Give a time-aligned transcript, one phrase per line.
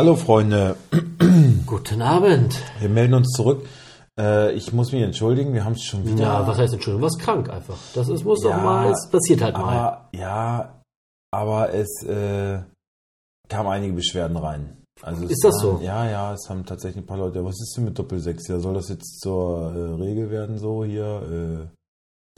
[0.00, 0.76] Hallo Freunde,
[1.66, 2.58] Guten Abend.
[2.78, 3.66] wir melden uns zurück.
[4.18, 6.22] Äh, ich muss mich entschuldigen, wir haben es schon wieder.
[6.22, 7.06] Ja, was heißt Entschuldigung?
[7.06, 7.76] Was krank einfach.
[7.94, 9.62] Das ist, muss Ja, doch mal, es passiert halt mal.
[9.76, 10.80] aber ja,
[11.30, 12.60] aber es äh,
[13.50, 14.78] kamen einige Beschwerden rein.
[15.02, 15.84] Also Ist das waren, so?
[15.84, 17.44] Ja, ja, es haben tatsächlich ein paar Leute.
[17.44, 18.50] Was ist denn mit Doppel-6?
[18.50, 21.76] Ja, soll das jetzt zur äh, Regel werden, so hier, äh,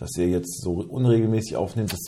[0.00, 1.92] dass ihr jetzt so unregelmäßig aufnehmt?
[1.92, 2.00] Das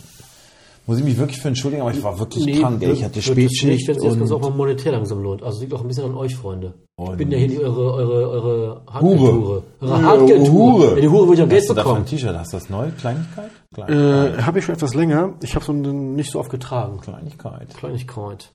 [0.87, 2.83] muss ich mich wirklich für entschuldigen, aber ich war wirklich krank.
[2.83, 2.93] Ey.
[2.93, 5.43] Ich hatte es Spätschicht nicht, wenn es jetzt und auch mal monetär langsam lohnt.
[5.43, 6.75] Also liegt auch ein bisschen an euch, Freunde.
[6.99, 8.83] Ich Und- bin ja hier nicht eure, eure, eure Hure.
[8.93, 9.63] Hardgeld-Hure.
[9.81, 10.53] Eure Ja, Hardgeld-Hure.
[10.53, 10.95] Hure.
[10.95, 12.07] Ja, die Hure würde ich auch Geld Hast du ein bekommen.
[12.07, 12.37] T-Shirt?
[12.37, 12.91] Hast du das neu?
[12.99, 13.51] Kleinigkeit?
[13.75, 14.39] Kleinigkeit.
[14.39, 15.35] Äh, habe ich schon etwas länger.
[15.43, 17.01] Ich habe so einen nicht so oft getragen.
[17.01, 17.75] Kleinigkeit.
[17.77, 18.53] Kleinigkeit.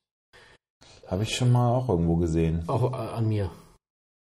[1.08, 2.64] Habe ich schon mal auch irgendwo gesehen.
[2.68, 3.50] Auch äh, an mir.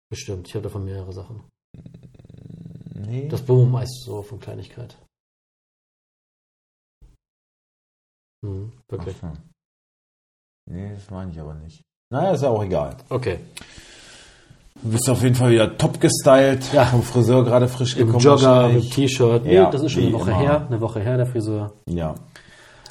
[0.09, 0.47] Bestimmt.
[0.47, 1.41] Ich habe davon mehrere Sachen.
[2.95, 3.28] Nee.
[3.30, 4.97] Das Boom meist so von Kleinigkeit.
[8.45, 9.16] Hm, wirklich.
[9.22, 9.42] Ach so.
[10.72, 11.82] Nee, das meine ich aber nicht.
[12.12, 12.96] Naja, ist ja auch egal.
[13.09, 13.40] Okay.
[14.81, 16.72] Du bist auf jeden Fall wieder top gestylt.
[16.73, 16.86] Ja.
[16.86, 18.23] Vom Friseur gerade frisch Im gekommen.
[18.23, 18.92] Jogger, mit.
[18.92, 19.44] T-Shirt.
[19.44, 20.40] Nee, Ja, das ist schon eine Woche immer.
[20.40, 20.66] her.
[20.68, 21.73] Eine Woche her, der Friseur.
[21.88, 22.16] Ja.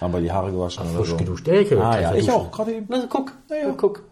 [0.01, 1.17] Aber die Haare gewaschen oder Frisch so.
[1.17, 1.47] geduscht.
[1.49, 2.87] Ja, ich Ah ja, ich auch, gerade eben.
[2.89, 3.33] Na, guck.
[3.51, 3.73] ja.
[3.77, 4.03] guck.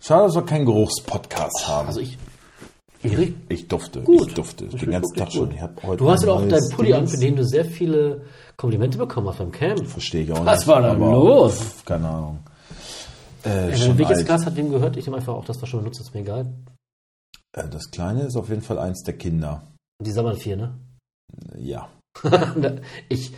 [0.00, 1.88] Schade, dass wir keinen Geruchspodcast haben.
[1.88, 2.18] Also ich.
[3.02, 4.00] Erik, ich dufte.
[4.02, 4.28] Gut.
[4.28, 4.64] Ich dufte.
[4.66, 5.50] Ich Den ganzen Tag schon.
[5.96, 8.22] du hast ja auch deinen Pulli an, für den du sehr viele
[8.56, 9.86] Komplimente bekommen hast beim Camp.
[9.86, 10.68] Verstehe ich auch Was nicht.
[10.68, 11.54] war da los?
[11.56, 12.38] Pff, Keine Ahnung.
[13.44, 14.26] Äh, Ja, schon welches alt.
[14.26, 14.96] Glas hat wem gehört?
[14.96, 16.46] Ich nehme einfach auch das, was schon benutzt, ist mir egal.
[17.56, 19.62] Äh, Das kleine ist auf jeden Fall eins der Kinder.
[20.04, 20.74] Die Sammern 4, ne?
[21.56, 21.88] Ja.
[23.08, 23.32] ich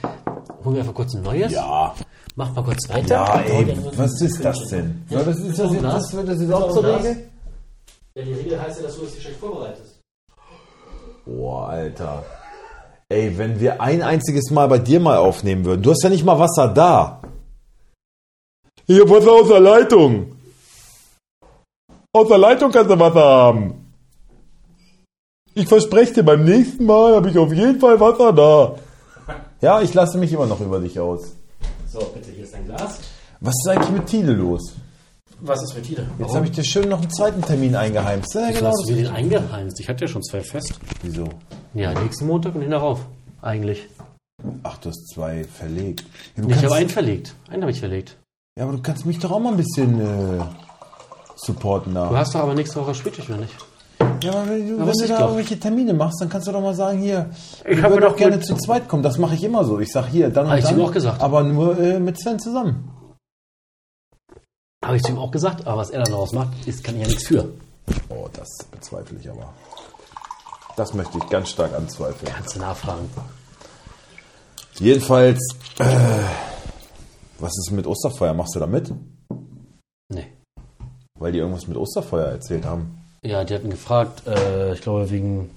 [0.65, 1.53] hol mir einfach kurz ein neues.
[1.53, 1.95] Ja.
[2.37, 3.09] Mach mal kurz weiter.
[3.15, 5.03] Ja, ey, was ist das denn?
[5.11, 6.03] Ja, das ist das jetzt, Glas?
[6.05, 7.05] das wird das jetzt auch zur Glas?
[7.05, 7.29] Regel?
[8.21, 9.99] Ja, die Regel heißt ja, dass du das Geschenk vorbereitest.
[11.25, 12.23] Boah, Alter.
[13.09, 15.83] Ey, wenn wir ein einziges Mal bei dir mal aufnehmen würden.
[15.83, 17.23] Du hast ja nicht mal Wasser da.
[18.87, 20.37] Ich hab Wasser aus der Leitung.
[22.13, 23.95] Aus der Leitung kannst du Wasser haben.
[25.55, 28.75] Ich verspreche dir, beim nächsten Mal habe ich auf jeden Fall Wasser da.
[29.63, 31.35] Ja, ich lasse mich immer noch über dich aus.
[31.87, 32.99] So, bitte, hier ist dein Glas.
[33.41, 34.73] Was ist eigentlich mit Thiele los?
[35.43, 36.07] Was ist mit Tide?
[36.19, 38.35] Jetzt habe ich dir schön noch einen zweiten Termin eingeheimst.
[38.35, 38.69] Ja, genau.
[38.69, 39.81] hast du dir den eingeheimst?
[39.81, 40.79] Ich hatte ja schon zwei fest.
[41.03, 41.29] Wieso?
[41.75, 43.01] Ja, nächsten Montag und den darauf.
[43.41, 43.89] Eigentlich.
[44.63, 46.05] Ach, du hast zwei verlegt.
[46.37, 47.35] Ja, du Ich habe einen verlegt.
[47.49, 48.17] Einen habe ich verlegt.
[48.59, 50.43] Ja, aber du kannst mich doch auch mal ein bisschen äh,
[51.37, 52.11] supporten Du da.
[52.17, 53.55] hast doch aber nächste Woche Spätschicht, oder nicht?
[54.23, 55.21] Ja, aber wenn du, wenn du ich da glaub.
[55.31, 57.31] irgendwelche Termine machst, dann kannst du doch mal sagen, hier,
[57.67, 59.03] ich, würde doch gerne zu zweit kommen.
[59.03, 59.79] Das mache ich immer so.
[59.81, 60.79] Ich sag hier, dann und Hab ich dann.
[60.79, 61.23] ihm auch gesagt.
[61.23, 62.91] Aber nur äh, mit Sven zusammen.
[64.91, 65.69] Habe ich zu ihm auch gesagt.
[65.69, 67.49] Aber was er dann daraus macht, ist, kann ich ja nichts für.
[68.09, 69.55] Oh, das bezweifle ich aber.
[70.77, 72.33] Das möchte ich ganz stark anzweifeln.
[72.35, 73.09] Kannst du nachfragen.
[74.81, 75.39] Jedenfalls,
[75.79, 75.85] äh,
[77.39, 78.35] was ist mit Osterfeuer?
[78.35, 78.93] Machst du da mit?
[80.09, 80.27] Nee.
[81.17, 83.01] Weil die irgendwas mit Osterfeuer erzählt haben.
[83.23, 85.51] Ja, die hatten gefragt, äh, ich glaube wegen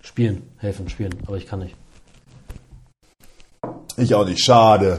[0.00, 1.76] Spielen, helfen, spielen, aber ich kann nicht.
[3.96, 4.42] Ich auch nicht.
[4.42, 4.98] Schade.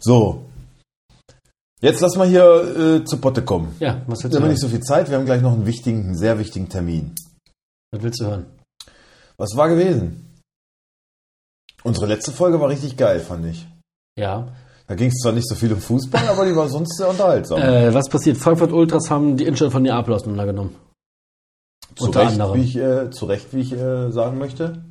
[0.00, 0.44] So.
[1.84, 3.76] Jetzt lass mal hier äh, zu Potte kommen.
[3.78, 4.50] Ja, was willst Wir du haben hören?
[4.52, 5.10] nicht so viel Zeit.
[5.10, 7.14] Wir haben gleich noch einen wichtigen, einen sehr wichtigen Termin.
[7.92, 8.46] Was willst du hören?
[9.36, 10.40] Was war gewesen?
[11.82, 13.66] Unsere letzte Folge war richtig geil, fand ich.
[14.18, 14.48] Ja.
[14.86, 17.60] Da ging es zwar nicht so viel um Fußball, aber die war sonst sehr unterhaltsam.
[17.62, 18.38] Äh, was passiert?
[18.38, 20.74] Frankfurt Ultras haben die Innenstadt von Neapel auseinandergenommen.
[21.96, 22.54] zu, unter Recht, anderem.
[22.54, 24.82] wie ich, äh, zu Recht, wie ich äh, sagen möchte.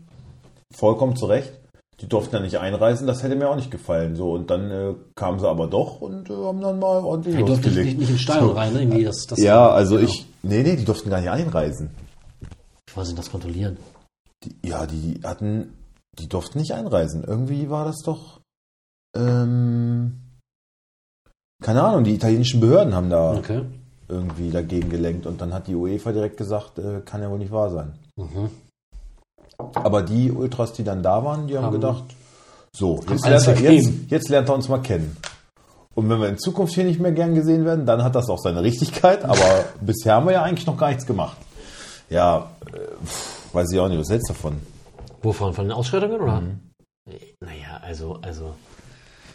[0.75, 1.53] Vollkommen zu Recht.
[2.01, 4.15] Die durften ja nicht einreisen, das hätte mir auch nicht gefallen.
[4.15, 7.43] So, und dann äh, kamen sie aber doch und äh, haben dann mal ordentlich Die
[7.43, 8.55] durften nicht, nicht im Stadion So.
[8.55, 8.81] rein, ne?
[8.81, 10.07] Irgendwie das, das, Ja, also Genau.
[10.09, 10.25] ich.
[10.41, 11.91] Nee, nee, die durften gar nicht einreisen.
[12.89, 13.77] Ich weiß nicht, das kontrollieren.
[14.43, 15.73] Die, ja, die hatten.
[16.19, 17.23] Die durften nicht einreisen.
[17.23, 18.41] Irgendwie war das doch.
[19.15, 20.19] Ähm,
[21.63, 23.61] keine Ahnung, die italienischen Behörden haben da Okay.
[24.09, 27.51] irgendwie dagegen gelenkt und dann hat die UEFA direkt gesagt, äh, kann ja wohl nicht
[27.51, 27.93] wahr sein.
[28.17, 28.49] Mhm.
[29.73, 32.03] Aber die Ultras, die dann da waren, die haben, Haben- gedacht,
[32.71, 35.15] so, jetzt lernt, er, jetzt, jetzt lernt er uns mal kennen.
[35.95, 38.39] Und wenn wir in Zukunft hier nicht mehr gern gesehen werden, dann hat das auch
[38.39, 39.23] seine Richtigkeit.
[39.25, 41.37] Aber bisher haben wir ja eigentlich noch gar nichts gemacht.
[42.09, 42.79] Ja, äh,
[43.55, 44.59] weiß ich auch nicht, was hältst du davon?
[45.21, 45.53] Wovon?
[45.53, 46.41] Von den Ausschreitungen, oder?
[46.41, 46.59] Mhm.
[47.39, 48.53] Naja, also, also.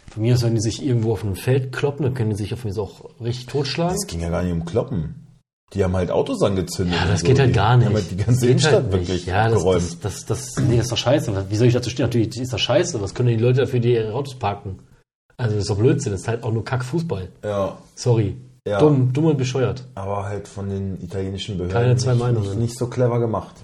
[0.09, 2.53] Von mir aus, wenn die sich irgendwo auf einem Feld kloppen, dann können die sich
[2.53, 3.95] auf mich auch richtig totschlagen.
[3.95, 5.27] Es ging ja gar nicht um Kloppen.
[5.73, 6.95] Die haben halt Autos angezündet.
[6.99, 7.27] Ja, das so.
[7.27, 7.85] geht halt Die gar nicht.
[7.87, 9.83] haben halt die ganze Geht Innenstadt halt wirklich Ja, das, geräumt.
[9.83, 11.45] das, das, das, nee, das ist doch scheiße.
[11.49, 12.05] Wie soll ich dazu stehen?
[12.05, 12.99] Natürlich ist das scheiße.
[13.01, 14.79] Was können die Leute dafür, die ihre Autos parken?
[15.37, 16.11] Also, das ist doch Blödsinn.
[16.11, 17.29] Das ist halt auch nur Kack-Fußball.
[17.43, 18.35] ja, Sorry.
[18.67, 18.79] Ja.
[18.79, 19.83] Dumm, dumm und bescheuert.
[19.95, 22.49] aber halt von den italienischen Behörden Keine zwei nicht, Meinungen.
[22.49, 23.55] Nicht, nicht so clever gemacht.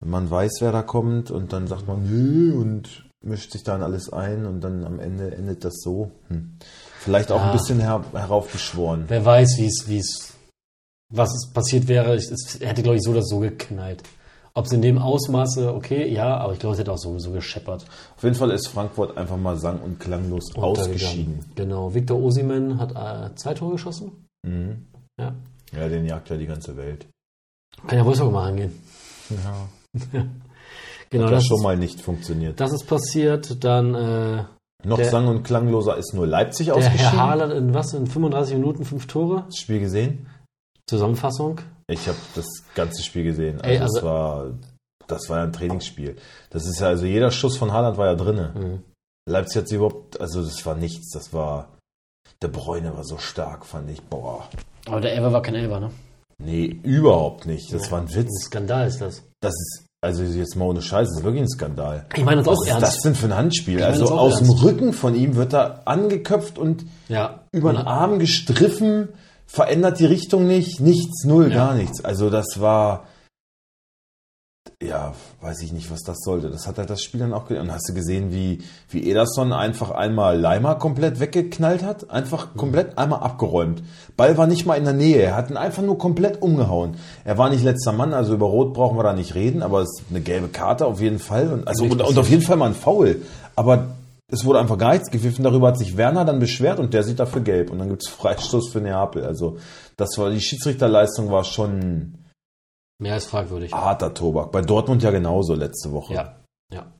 [0.00, 3.82] Wenn man weiß, wer da kommt und dann sagt man, nö, und mischt sich dann
[3.82, 6.10] alles ein und dann am Ende endet das so.
[6.28, 6.56] Hm.
[7.00, 7.50] Vielleicht auch Ja.
[7.50, 9.04] ein bisschen her heraufbeschworen.
[9.08, 10.29] Wer weiß, wie es,
[11.10, 12.14] was passiert wäre.
[12.14, 14.02] Es, hätte, glaube ich, so oder so geknallt.
[14.52, 17.84] Ob es in dem Ausmaße, okay, ja, aber ich glaube, es hätte auch sowieso gescheppert.
[18.16, 21.44] Auf jeden Fall ist Frankfurt einfach mal sang- und klanglos ausgeschieden.
[21.54, 21.94] Genau.
[21.94, 24.10] Victor Osimen hat äh, zwei Tore geschossen.
[24.44, 24.86] Mhm.
[25.20, 25.34] Ja.
[25.72, 27.06] Ja, den jagt ja die ganze Welt.
[27.86, 28.72] Kann ja Wolfsburg mal angehen.
[29.30, 30.24] Ja.
[31.10, 32.60] Genau, Das das, schon mal nicht funktioniert.
[32.60, 33.62] das ist passiert.
[33.64, 34.44] Dann äh,
[34.84, 37.10] Noch der- sang- und klangloser ist nur Leipzig der ausgeschieden.
[37.10, 37.92] Herr Haaland in was?
[37.94, 39.44] In 35 Minuten fünf Tore?
[39.46, 40.26] Das Spiel gesehen?
[40.90, 41.60] Zusammenfassung.
[41.88, 43.56] Ich habe das ganze Spiel gesehen.
[43.60, 44.46] Also, Ey, das also- war
[45.06, 46.14] das war ja ein Trainingsspiel.
[46.50, 48.52] Das ist ja also jeder Schuss von Haaland war ja drinne.
[48.54, 48.82] Mhm.
[49.28, 51.10] Leipzig hat sie überhaupt, also das war nichts.
[51.12, 51.68] Das war
[52.42, 54.00] der Bräune war so stark, fand ich.
[54.02, 54.48] Boah,
[54.86, 55.90] Aber der Elber war kein Elber, ne?
[56.42, 57.72] nee, überhaupt nicht.
[57.72, 57.92] Das Ja.
[57.92, 58.44] war ein Ein Witz.
[58.44, 59.22] Skandal ist das.
[59.40, 62.06] Das ist also jetzt mal ohne Scheiß, das ist wirklich ein Skandal.
[62.16, 62.82] Ich meine das Was auch ist ernst.
[62.86, 63.74] das denn für ein Handspiel?
[63.80, 64.62] meine Also aus dem ernst.
[64.62, 67.40] Rücken von ihm wird er angeköpft und Ja.
[67.52, 69.08] über den Arm gestriffen,
[69.52, 71.56] verändert die Richtung nicht, nichts, null, Ja.
[71.66, 72.04] gar nichts.
[72.04, 73.04] Also das war,
[74.82, 76.48] ja, weiß ich nicht, was das sollte.
[76.50, 79.52] Das hat halt das Spiel dann auch, ge- und hast du gesehen, wie, wie Ederson
[79.52, 82.10] einfach einmal Leimer komplett weggeknallt hat?
[82.10, 83.82] Einfach komplett einmal abgeräumt.
[84.16, 86.96] Ball war nicht mal in der Nähe, er hat ihn einfach nur komplett umgehauen.
[87.24, 89.98] Er war nicht letzter Mann, also über Rot brauchen wir da nicht reden, aber es
[90.00, 91.52] ist eine gelbe Karte auf jeden Fall.
[91.52, 93.22] Und, also, und, und auf jeden Fall mal ein Foul.
[93.56, 93.96] Aber
[94.30, 95.44] es wurde einfach gar nichts gepfiffen.
[95.44, 97.70] Darüber hat sich Werner dann beschwert und der sieht dafür gelb.
[97.70, 99.24] Und dann gibt es Freistoß für Neapel.
[99.24, 99.58] Also
[99.96, 102.14] das war die Schiedsrichterleistung war schon
[102.98, 103.72] Mehr als fragwürdig.
[103.72, 104.52] harter Tobak.
[104.52, 106.14] Bei Dortmund ja genauso letzte Woche.
[106.14, 106.36] Ja.
[106.72, 106.92] Ja.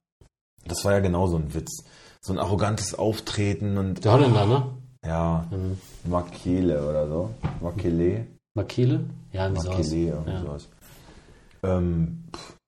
[0.67, 1.85] Das war ja genauso ein Witz.
[2.23, 4.63] So ein arrogantes Auftreten und Der Holländer, ne?
[5.07, 5.79] ja, Mhm.
[6.11, 7.31] Makele oder so.
[7.63, 8.27] Makele.
[8.55, 9.05] Makele?
[9.33, 9.69] Ja, irgendwie.
[9.69, 10.41] Makele, Ja.
[10.43, 10.69] sowas.
[11.63, 12.25] Ähm,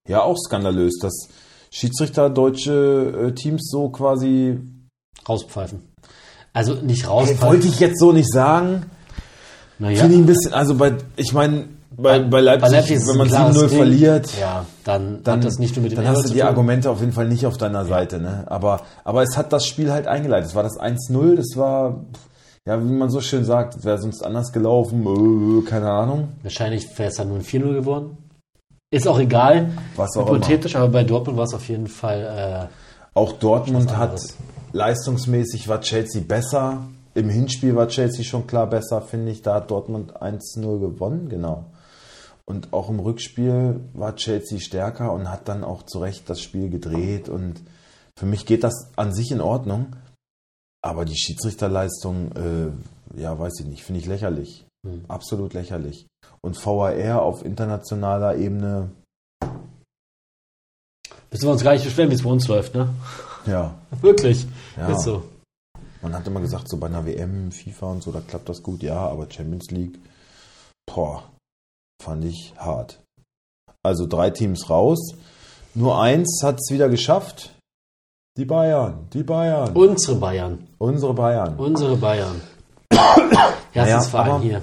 [0.08, 1.28] ja, auch skandalös, dass
[1.74, 4.58] Schiedsrichter deutsche äh, Teams so quasi.
[5.26, 5.80] Rauspfeifen.
[6.52, 7.48] Also nicht rauspfeifen.
[7.48, 8.82] wollte ich jetzt so nicht sagen.
[9.78, 11.64] naja, Finde ich ein bisschen, also bei, ich meine,
[11.96, 13.76] bei, bei Leipzig, ist es wenn man klares 7-0 Ding.
[13.78, 16.48] verliert, Ja, dann, dann, das nicht nur mit dem dann hast du die tun.
[16.48, 18.18] Argumente auf jeden Fall nicht auf deiner Seite.
[18.20, 18.44] Ne?
[18.48, 20.50] Aber, aber es hat das Spiel halt eingeleitet.
[20.50, 22.04] Es war das 1-0, das war,
[22.66, 26.28] ja, wie man so schön sagt, wäre sonst anders gelaufen, äh, keine Ahnung.
[26.42, 28.18] Wahrscheinlich wäre es dann nur ein 4-0 geworden.
[28.92, 29.70] Ist auch egal.
[29.96, 32.68] Was auch Hypothetisch, aber bei Dortmund war es auf jeden Fall.
[33.14, 34.20] Auch Dortmund Was hat
[34.72, 36.84] leistungsmäßig war Chelsea besser.
[37.14, 39.42] Im Hinspiel war Chelsea schon klar besser, finde ich.
[39.42, 41.64] Da hat Dortmund 1-0 gewonnen, genau.
[42.44, 46.68] Und auch im Rückspiel war Chelsea stärker und hat dann auch zu Recht das Spiel
[46.68, 47.30] gedreht.
[47.30, 47.62] Und
[48.18, 49.96] für mich geht das an sich in Ordnung.
[50.82, 54.66] Aber die Schiedsrichterleistung, äh, ja, weiß ich nicht, finde ich lächerlich.
[54.86, 55.04] Hm.
[55.08, 56.06] Absolut lächerlich.
[56.44, 58.90] Und VAR auf internationaler Ebene,
[61.30, 62.88] müssen wir uns gar nicht beschweren, wie es bei uns läuft, ne?
[63.46, 64.46] ja, Wirklich.
[64.76, 64.88] Ja.
[64.88, 65.22] Ist so.
[66.02, 68.82] Man hat immer gesagt, so bei einer WM, FIFA und so, da klappt das gut,
[68.82, 70.00] ja, aber Champions League,
[70.84, 71.22] boah,
[72.02, 72.98] fand ich hart.
[73.84, 75.14] Also drei Teams raus.
[75.74, 77.54] Nur eins hat es wieder geschafft.
[78.36, 79.72] Die Bayern, die Bayern.
[79.74, 80.66] Unsere Bayern.
[80.78, 81.56] Unsere Bayern.
[81.56, 82.40] Unsere Bayern.
[83.72, 84.62] Herzensverein aber- hier.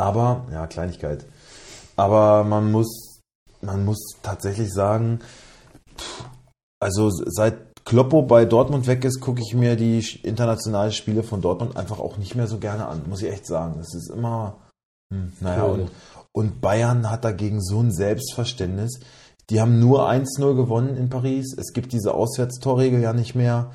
[0.00, 1.26] Aber, ja, Kleinigkeit.
[1.96, 3.20] Aber man muss,
[3.60, 5.20] man muss tatsächlich sagen,
[6.80, 11.76] also seit Kloppo bei Dortmund weg ist, gucke ich mir die internationalen Spiele von Dortmund
[11.76, 13.74] einfach auch nicht mehr so gerne an, muss ich echt sagen.
[13.76, 14.56] Das ist immer,
[15.12, 15.80] hm, naja, Cool.
[15.80, 15.90] und,
[16.32, 19.00] und Bayern hat dagegen so ein Selbstverständnis.
[19.50, 21.54] Die haben nur 1-0 gewonnen in Paris.
[21.58, 23.72] Es gibt diese Auswärtstorregel ja nicht mehr.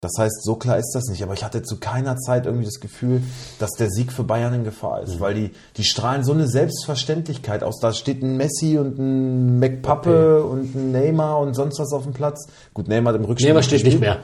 [0.00, 1.22] Das heißt, so klar ist das nicht.
[1.24, 3.20] Aber ich hatte zu keiner Zeit irgendwie das Gefühl,
[3.58, 5.18] dass der Sieg für Bayern in Gefahr ist.
[5.18, 7.80] Weil die, die strahlen so eine Selbstverständlichkeit aus.
[7.80, 12.12] Da steht ein Messi und ein McPappe und ein Neymar und sonst was auf dem
[12.12, 12.48] Platz.
[12.74, 14.20] Gut, Neymar im Rückspiel Nee, aber steht nicht mehr.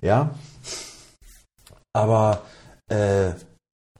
[0.00, 0.30] Ja.
[1.92, 2.42] Aber
[2.90, 3.32] äh,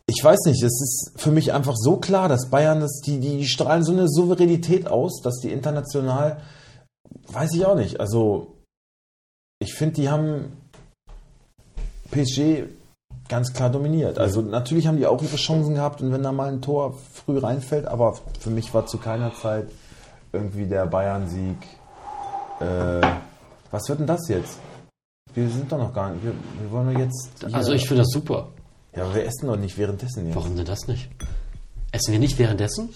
[0.06, 3.46] ich weiß nicht, es ist für mich einfach so klar, dass Bayern, dass die, die
[3.46, 6.40] strahlen so eine Souveränität aus, dass die international,
[7.26, 8.00] weiß ich auch nicht.
[8.00, 8.54] Also
[9.58, 10.56] ich finde, die haben
[12.10, 12.64] PSG
[13.28, 14.18] ganz klar dominiert.
[14.18, 17.38] Also natürlich haben die auch ihre Chancen gehabt und wenn da mal ein Tor früh
[17.38, 19.68] reinfällt, aber für mich war zu keiner Zeit
[20.32, 21.56] irgendwie der Bayern-Sieg.
[22.60, 23.00] Äh,
[23.70, 24.58] was wird denn das jetzt?
[25.34, 26.24] Wir sind doch noch gar nicht.
[26.24, 27.28] Wir, wir wollen nur jetzt.
[27.40, 28.48] hier- Also ich finde das super.
[28.96, 30.34] Ja, aber wir essen doch nicht währenddessen jetzt.
[30.36, 31.08] Warum denn das nicht?
[31.92, 32.88] Essen wir nicht währenddessen?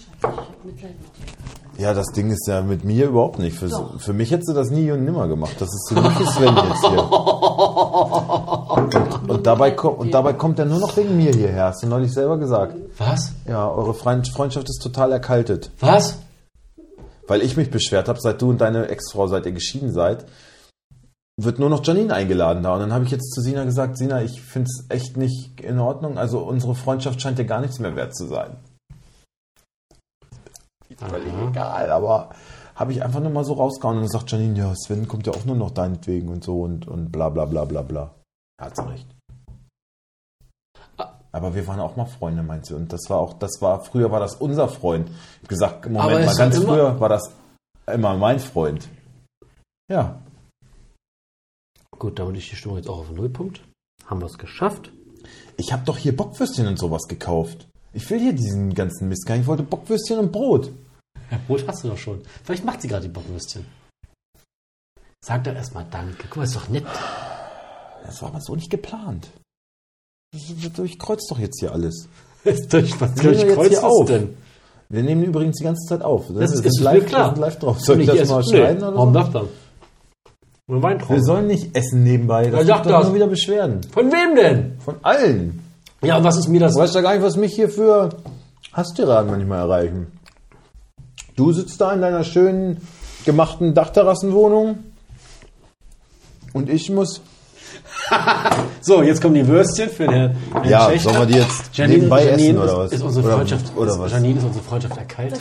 [1.77, 3.57] Ja, das Ding ist ja mit mir überhaupt nicht.
[3.57, 5.55] Für, für mich hättest du das nie und nimmer gemacht.
[5.59, 7.09] Das ist für mich Sven jetzt hier.
[9.27, 11.65] Und, dabei, kommt- und dabei kommt er nur noch wegen mir hierher.
[11.65, 12.75] Hast du neulich selber gesagt.
[12.97, 13.31] Was?
[13.47, 15.71] Ja, eure Freund- Freundschaft ist total erkaltet.
[15.79, 16.17] Was?
[17.27, 20.25] Weil ich mich beschwert habe, seit du und deine Ex-Frau, seit ihr geschieden seid,
[21.41, 22.73] wird nur noch Janine eingeladen da.
[22.73, 25.79] Und dann habe ich jetzt zu Sina gesagt, Sina, ich finde es echt nicht in
[25.79, 26.17] Ordnung.
[26.17, 28.57] Also unsere Freundschaft scheint dir gar nichts mehr wert zu sein.
[30.97, 32.29] Völlig egal, aber
[32.75, 35.33] habe ich einfach nur mal so rausgehauen und dann sagt Janine, ja, Sven kommt ja
[35.33, 38.11] auch nur noch deinetwegen und so und, und bla bla bla bla bla.
[38.63, 39.07] Hat sie recht.
[41.33, 42.75] Aber wir waren auch mal Freunde, meint sie.
[42.75, 45.09] Und das war auch, das war, früher war das unser Freund.
[45.09, 47.31] Ich hab gesagt, Moment mal, ganz früher war das
[47.91, 48.87] immer mein Freund.
[49.91, 50.21] Ja.
[51.97, 53.61] Gut, damit ist die Stimmung jetzt auch auf den Nullpunkt.
[54.05, 54.91] Haben wir es geschafft.
[55.57, 57.67] Ich habe doch hier Bockwürstchen und sowas gekauft.
[57.93, 59.43] Ich will hier diesen ganzen Mist gar nicht.
[59.43, 60.71] Ich wollte Bockwürstchen und Brot.
[61.31, 62.21] Ja, Brot hast du doch schon.
[62.43, 63.65] Vielleicht macht sie gerade die Bockwürstchen.
[65.25, 66.27] Sag doch erstmal Danke.
[66.29, 66.85] Guck mal, ist doch nett.
[68.05, 69.29] Das war aber so nicht geplant.
[70.83, 72.07] Ich kreuz doch jetzt hier alles.
[72.43, 73.11] Durch, was
[73.75, 74.05] hast auf.
[74.07, 74.35] denn?
[74.89, 76.25] Wir nehmen übrigens die ganze Zeit auf.
[76.33, 77.29] Das ist, ist live, klar.
[77.29, 77.79] wir sind live drauf.
[77.79, 79.47] Soll ich das mal schneiden Nee, oder Warum das dann?
[80.67, 82.49] Nur Wir sollen nicht essen nebenbei.
[82.49, 83.05] Das das?
[83.05, 83.81] nur wieder Beschwerden.
[83.91, 84.79] Von wem denn?
[84.79, 85.59] Von allen.
[86.01, 86.73] Ja, und was ist mir das?
[86.73, 88.09] Du weißt ja gar nicht, was mich hier für
[88.71, 90.07] Hasstiraden manchmal erreichen.
[91.35, 92.81] Du sitzt da in deiner schönen
[93.25, 94.79] gemachten Dachterrassenwohnung
[96.53, 97.21] und ich muss.
[98.81, 100.35] So, jetzt kommen die Würstchen für den Herrn
[100.67, 101.09] Ja, Schächter.
[101.13, 102.91] sollen wir die jetzt Janine, nebenbei Janine essen ist, oder was?
[102.91, 104.11] Ist unsere oder, Freundschaft, oder was?
[104.11, 105.39] Janine ist unsere Freundschaft erkaltet.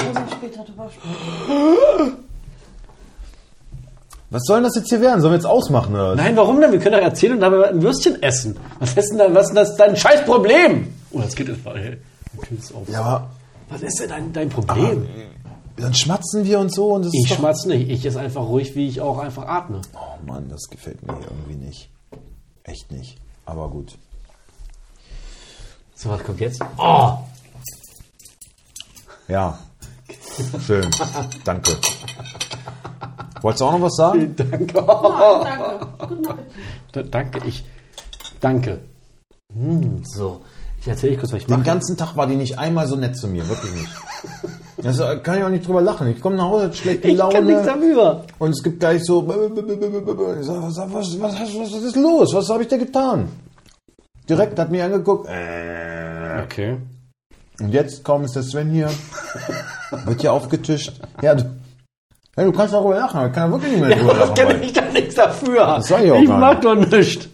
[4.31, 5.21] Was soll denn das jetzt hier werden?
[5.21, 6.17] Sollen wir jetzt ausmachen oder was?
[6.17, 6.73] Nein, warum denn?
[6.73, 8.57] Wir können doch erzählen und dabei ein Würstchen essen.
[8.79, 10.89] Was ist denn, da, was ist denn das dein scheiß Problem?
[11.11, 11.79] Oh, das geht jetzt mal.
[11.79, 11.99] Hey,
[12.75, 12.89] auf.
[12.89, 13.31] Ja, aber
[13.69, 15.07] Was ist denn dein, dein Problem?
[15.77, 17.37] dann schmatzen wir und so und das ich ist doch...
[17.39, 17.91] schmatze nicht.
[17.91, 19.81] Ich ist einfach ruhig, wie ich auch einfach atme.
[19.95, 21.91] Oh Mann, das gefällt mir irgendwie nicht.
[22.65, 23.19] Echt nicht.
[23.45, 23.97] Aber gut.
[25.95, 26.61] So, was kommt jetzt?
[26.79, 27.19] Oh!
[29.29, 29.59] Ja.
[30.67, 30.89] Schön.
[31.45, 31.77] Danke.
[33.41, 34.35] Wolltest du auch noch was sagen?
[34.37, 34.67] Danke.
[34.75, 35.87] Danke.
[36.07, 36.53] Guten Appetit.
[36.93, 37.65] Da- Danke, ich.
[38.41, 38.81] Danke.
[39.53, 40.43] Hm, so.
[40.81, 41.65] Ich erzähle euch kurz, was ich Den mache.
[41.67, 43.89] ganzen Tag war die nicht einmal so nett zu mir, wirklich nicht.
[44.83, 46.09] Das äh, kann ich auch nicht drüber lachen.
[46.09, 47.81] Ich komme nach Hause, hat schlechte Ich kann nichts Laune.
[47.81, 48.25] darüber.
[48.39, 49.23] Und es gibt gleich so.
[49.23, 52.35] Ich sag, was, was, was, was, ist los?
[52.35, 53.29] Was habe ich da getan?
[54.29, 55.29] Direkt hat mich angeguckt.
[55.29, 56.43] Äh.
[56.45, 56.79] Okay.
[57.61, 58.91] Und jetzt kaum ist der Sven hier.
[60.05, 61.01] Wird hier aufgetischt.
[61.23, 61.45] Ja, du,
[62.37, 64.35] ja, du kannst darüber lachen, aber ich kann wirklich nicht mehr drüber Das lachen.
[64.35, 65.67] kenne weil- ich da nichts dafür.
[65.67, 67.29] Das sag ich auch ich gar mag doch nichts.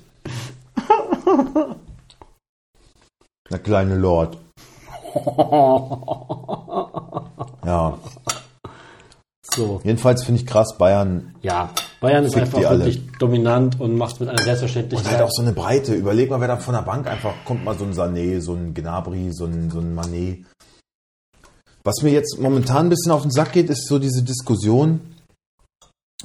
[3.50, 4.36] Der kleine Lord.
[7.68, 7.98] Ja,
[9.54, 9.80] So.
[9.84, 11.70] jedenfalls finde ich krass, Bayern Ja,
[12.00, 12.86] Bayern ist einfach die alle.
[12.86, 15.12] wirklich dominant und macht mit einer Und Selbstverständlichkeit.
[15.12, 15.94] halt auch so eine Breite.
[15.94, 18.72] Überleg mal, wer da von der Bank einfach kommt, mal so ein Sané, so ein
[18.72, 20.46] Gnabry, so ein, so ein Manet.
[21.84, 25.00] Was mir jetzt momentan ein bisschen auf den Sack geht, ist so diese Diskussion.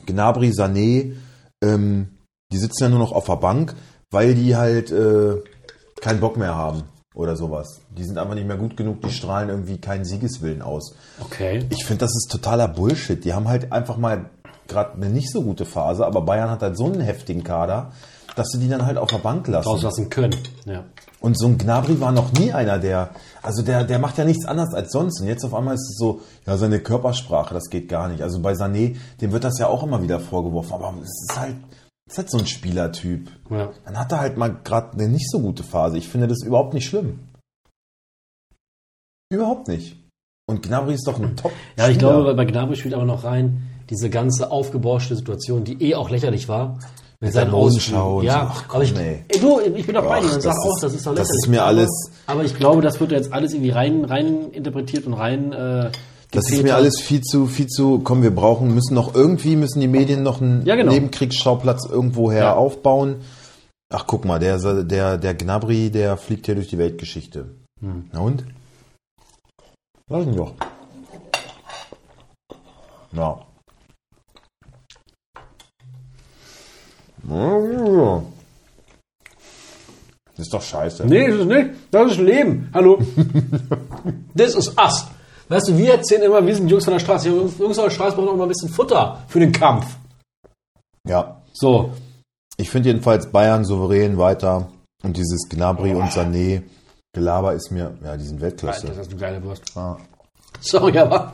[0.06, 1.16] Gnabry, Sané,
[1.64, 2.18] ähm,
[2.54, 3.76] die sitzen ja nur noch auf der Bank,
[4.12, 5.42] weil die halt äh,
[6.02, 6.84] keinen Bock mehr haben
[7.14, 7.82] oder sowas.
[7.96, 10.96] Die sind einfach nicht mehr gut genug, die strahlen irgendwie keinen Siegeswillen aus.
[11.22, 11.66] okay.
[11.70, 13.24] Ich finde, das ist totaler Bullshit.
[13.24, 14.30] Die haben halt einfach mal
[14.68, 17.92] gerade eine nicht so gute Phase, aber Bayern hat halt so einen heftigen Kader,
[18.36, 19.68] dass sie die dann halt auf der Bank lassen.
[19.68, 20.36] Rauslassen können.
[20.66, 20.84] Ja.
[21.20, 24.46] Und so ein Gnabry war noch nie einer, der, also der, der macht ja nichts
[24.46, 25.22] anderes als sonst.
[25.22, 28.22] Und jetzt auf einmal ist es so, ja, seine Körpersprache, das geht gar nicht.
[28.22, 31.56] Also bei Sané, dem wird das ja auch immer wieder vorgeworfen, aber es ist halt,
[32.10, 33.30] ist halt so ein Spielertyp.
[33.50, 33.72] ja.
[33.86, 35.98] Dann hat er halt mal gerade eine nicht so gute Phase.
[35.98, 37.20] Ich finde das überhaupt nicht schlimm.
[39.32, 39.98] Überhaupt nicht.
[40.48, 43.64] Und Gnabry ist doch ein top Ja, ich glaube, bei Gnabry spielt aber noch rein
[43.90, 46.80] diese ganze aufgebauschte Situation, die eh auch lächerlich war.
[47.20, 48.52] Mit seinen und Ja.
[48.54, 49.24] Ach, aber ich, komm, ey.
[49.40, 51.20] du, ich bin doch bei dir und sag das auch, ist- das ist doch das
[51.30, 51.44] lächerlich.
[51.46, 55.06] ist mir alles- Aber, aber ich glaube, das wird jetzt alles irgendwie rein, rein interpretiert
[55.08, 55.54] und rein.
[55.54, 55.92] Äh,
[56.34, 59.80] Das ist mir alles viel zu, viel zu, komm, wir brauchen, müssen noch irgendwie, müssen
[59.80, 60.92] die Medien noch einen Ja, genau.
[60.92, 62.54] Nebenkriegsschauplatz irgendwoher Ja.
[62.56, 63.18] aufbauen.
[63.94, 67.52] Ach, guck mal, der, der, der Gnabry, der fliegt hier durch die Weltgeschichte.
[67.80, 68.10] Hm.
[68.12, 68.46] Na und?
[70.10, 70.54] Lass ihn doch.
[73.12, 73.40] Ja.
[80.36, 81.06] Das ist doch scheiße.
[81.06, 81.70] Nee, das ist nicht.
[81.92, 82.70] Das ist Leben.
[82.74, 83.00] Hallo.
[84.34, 85.06] das ist us.
[85.50, 87.30] Weißt du, wir erzählen immer, wir sind Jungs von der Straße.
[87.30, 89.98] Jungs von der Straße brauchen auch mal ein bisschen Futter für den Kampf.
[91.08, 91.42] Ja.
[91.54, 91.92] So.
[92.58, 94.70] Ich finde jedenfalls Bayern souverän weiter.
[95.04, 96.64] Und dieses Gnabry und Sané
[97.14, 98.88] Gelaber ist mir, ja, die sind Weltklasse.
[98.88, 99.78] Das ist eine geile Wurst.
[99.78, 99.98] Ah,
[100.62, 101.34] Sorry, aber.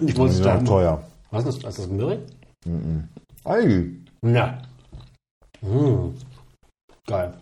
[0.00, 1.04] Die Wurst ist auch teuer.
[1.30, 1.78] Was ist das?
[1.78, 2.22] Ist das Möhring?
[3.44, 3.90] Ei,
[4.24, 4.58] Ja.
[5.60, 6.14] Mm.
[7.06, 7.34] Geil.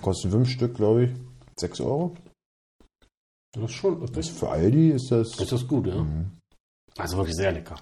[0.00, 1.10] kostet fünf Stück, glaube ich.
[1.58, 2.14] Sechs Euro.
[3.52, 4.06] Das ist schon.
[4.12, 5.38] Das für Aldi ist das.
[5.38, 6.06] Ist das gut, ja?
[6.96, 7.76] Also wirklich sehr lecker.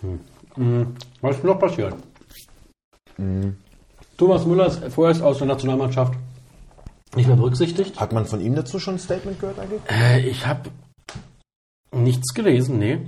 [0.00, 0.94] Hm.
[1.20, 1.94] Was ist noch passiert?
[4.16, 6.14] Thomas Müller ist vorerst aus der Nationalmannschaft
[7.14, 7.98] nicht mehr berücksichtigt.
[7.98, 9.80] Hat man von ihm dazu schon ein Statement gehört eigentlich?
[9.88, 10.70] Äh, ich habe
[11.92, 13.00] nichts gelesen, nee.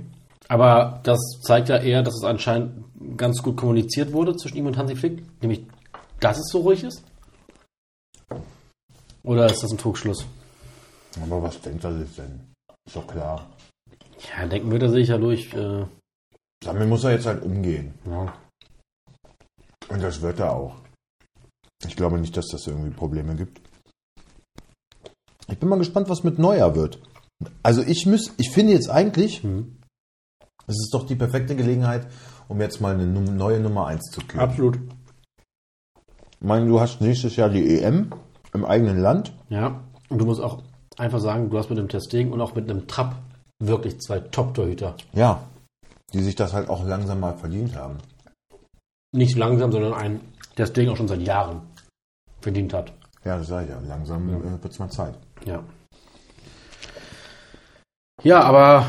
[0.47, 2.85] Aber das zeigt ja eher, dass es anscheinend
[3.17, 5.23] ganz gut kommuniziert wurde zwischen ihm und Hansi Flick.
[5.41, 5.65] Nämlich,
[6.19, 7.03] dass es so ruhig ist.
[9.23, 10.25] Oder ist das ein Trugschluss?
[11.21, 12.39] Aber was denkt er sich denn?
[12.85, 13.49] Ist doch klar.
[14.37, 15.53] Ja, denken wird er sich ja durch.
[15.53, 15.85] Äh,
[16.63, 17.93] Damit muss er jetzt halt umgehen.
[18.05, 18.33] ja.
[19.89, 20.75] Und das wird er auch.
[21.87, 23.59] Ich glaube nicht, dass das irgendwie Probleme gibt.
[25.47, 26.99] Ich bin mal gespannt, was mit Neuer wird.
[27.63, 29.43] Also ich muss, ich finde jetzt eigentlich,
[30.67, 32.05] es ist doch die perfekte Gelegenheit,
[32.49, 34.41] um jetzt mal eine neue Nummer 1 zu küren.
[34.41, 34.79] Absolut.
[36.39, 38.13] Ich meine, du hast nächstes Jahr die EM
[38.53, 39.33] im eigenen Land.
[39.49, 39.81] Ja.
[40.09, 40.63] Und du musst auch
[40.97, 43.15] einfach sagen, du hast mit dem Testing und auch mit einem Trapp
[43.59, 44.95] wirklich zwei Top-Torhüter.
[45.13, 45.43] Ja.
[46.13, 47.97] Die sich das halt auch langsam mal verdient haben.
[49.11, 50.21] Nicht langsam, sondern ein
[50.55, 51.61] Testing auch schon seit Jahren
[52.41, 52.93] verdient hat.
[53.23, 53.79] Ja, das sage ich ja.
[53.87, 55.15] Langsam äh, wird es mal Zeit.
[55.45, 55.63] Ja.
[58.23, 58.85] Ja, aber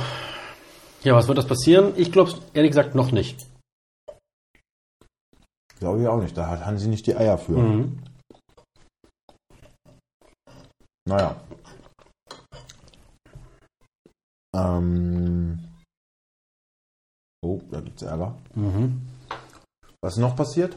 [1.02, 1.92] ja, was wird das passieren?
[1.96, 3.46] Ich glaube ehrlich gesagt noch nicht.
[5.78, 6.36] Glaube ich auch nicht.
[6.36, 7.58] Da hat Hansi nicht die Eier für.
[7.58, 7.98] Mhm.
[11.06, 11.36] Naja.
[14.54, 15.58] Ähm.
[17.42, 18.36] Oh, da gibt's Ärger.
[18.54, 19.02] Mhm.
[20.02, 20.76] Was ist noch passiert?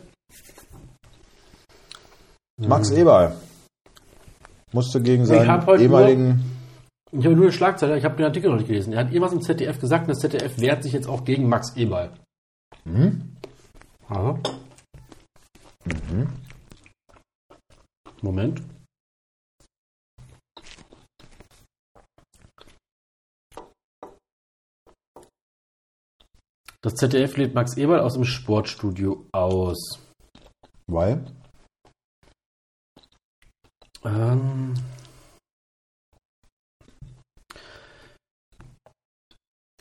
[2.58, 3.36] Max Eberl
[4.74, 6.44] musste gegen seinen ehemaligen.
[7.12, 8.94] Ich habe nur eine Schlagzeile, ich habe den Artikel noch nicht gelesen.
[8.94, 11.76] Er hat irgendwas im ZDF gesagt und das ZDF wehrt sich jetzt auch gegen Max
[11.76, 12.12] Eberl.
[12.86, 13.36] Hm?
[14.10, 14.40] Aha.
[18.22, 18.64] Moment.
[26.84, 30.02] Das ZDF lädt Max Eberl aus dem Sportstudio aus.
[30.88, 31.26] Weil?
[34.04, 34.74] Ähm.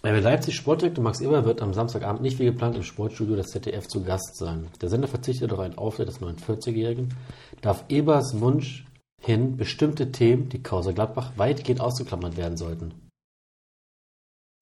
[0.04, 3.88] Der Leipzig Sportdirektor Max Eberl wird am Samstagabend nicht wie geplant im Sportstudio des ZDF
[3.88, 4.68] zu Gast sein.
[4.80, 7.16] Der Sender verzichtet auf einen Auftritt des 49-Jährigen,
[7.62, 8.84] darf Ebers Wunsch
[9.20, 12.94] hin bestimmte Themen, die Causa Gladbach, weitgehend ausgeklammert werden sollten.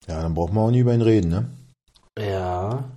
[0.07, 1.60] Ja, dann braucht man auch nie über ihn reden, ne?
[2.19, 2.89] Ja.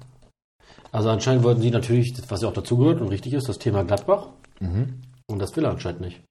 [0.93, 4.29] Also anscheinend wollten sie natürlich, was ja auch dazugehört und richtig ist, das Thema Gladbach.
[4.61, 5.03] Mhm.
[5.29, 6.23] Und das will er anscheinend nicht.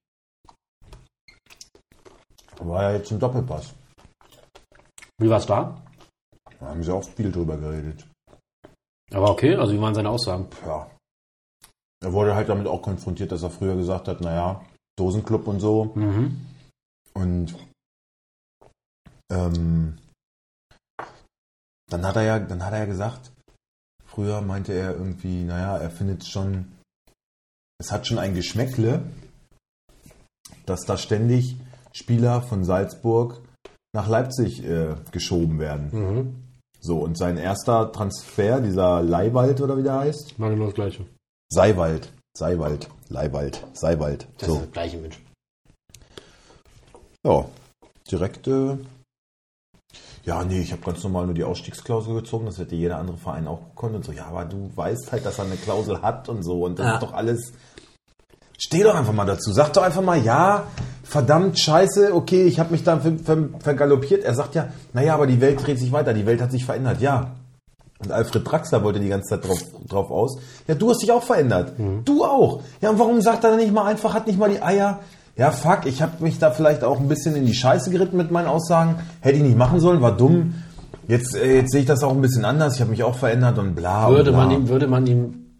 [2.60, 3.74] War ja jetzt ein Doppelpass.
[5.20, 5.82] Wie war es da?
[6.60, 8.08] Da haben sie auch viel drüber geredet.
[9.12, 10.48] Aber okay, also wie waren seine Aussagen?
[10.66, 10.90] Ja.
[12.02, 14.64] Er wurde halt damit auch konfrontiert, dass er früher gesagt hat, naja,
[14.98, 15.92] Dosenclub und so.
[15.96, 16.46] Mhm.
[17.14, 17.56] Und
[19.32, 19.98] ähm,
[21.94, 23.32] dann hat er ja, dann hat er ja gesagt,
[24.04, 26.72] früher meinte er irgendwie, naja, er findet schon,
[27.80, 29.04] es hat schon ein Geschmäckle,
[30.66, 31.56] dass da ständig
[31.92, 33.42] Spieler von Salzburg
[33.94, 35.90] nach Leipzig äh, geschoben werden.
[35.92, 36.36] Mhm.
[36.80, 40.40] So, und sein erster Transfer, dieser Leiwald oder wie der heißt?
[40.40, 41.06] War genau das Gleiche.
[41.50, 42.12] Seiwald.
[42.36, 42.90] Seiwald.
[43.10, 43.64] Leiwald.
[43.74, 44.28] Seiwald.
[44.40, 44.56] Das So.
[44.56, 45.20] ist das gleiche Mensch.
[47.24, 47.46] Ja,
[48.10, 48.48] direkt.
[48.48, 48.78] Äh,
[50.26, 52.46] ja, nee, ich habe ganz normal nur die Ausstiegsklausel gezogen.
[52.46, 53.96] Das hätte jeder andere Verein auch gekonnt.
[53.96, 56.64] Und so, ja, aber du weißt halt, dass er eine Klausel hat und so.
[56.64, 56.94] Und das Ja.
[56.96, 57.52] ist doch alles.
[58.58, 59.52] Steh doch einfach mal dazu.
[59.52, 60.64] Sag doch einfach mal, ja,
[61.04, 64.24] verdammt scheiße, okay, ich habe mich da ver ver vergaloppiert.
[64.24, 67.02] Er sagt ja, naja, aber die Welt dreht sich weiter, die Welt hat sich verändert,
[67.02, 67.32] ja.
[68.00, 70.38] Und Alfred Draxler wollte die ganze Zeit drauf, drauf aus.
[70.68, 71.74] Ja, du hast dich auch verändert.
[72.06, 72.62] Du auch.
[72.82, 75.00] Ja, und warum sagt er dann nicht mal einfach, hat nicht mal die Eier?
[75.36, 78.30] Ja, fuck, ich habe mich da vielleicht auch ein bisschen in die Scheiße geritten mit
[78.30, 79.02] meinen Aussagen.
[79.20, 80.64] Hätte ich nicht machen sollen, war dumm.
[81.08, 82.76] Jetzt, äh, jetzt sehe ich das auch ein bisschen anders.
[82.76, 84.10] Ich habe mich auch verändert und bla.
[84.10, 84.46] Würde und bla.
[84.46, 85.60] man ihm, würde man ihm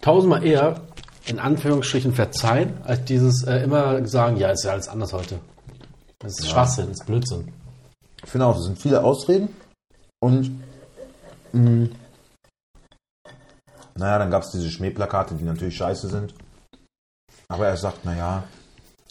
[0.00, 0.80] tausendmal eher
[1.26, 5.38] in Anführungsstrichen verzeihen, als dieses äh, immer sagen, ja, ist ja alles anders heute.
[6.18, 7.52] Das ist Schwachsinn, das ist Blödsinn.
[8.24, 9.48] Ich finde auch, das sind viele Ausreden.
[10.20, 10.50] Und
[11.52, 11.88] mh,
[13.94, 16.34] naja, dann gab es diese Schmähplakate, die natürlich scheiße sind.
[17.52, 18.44] Aber er sagt, naja,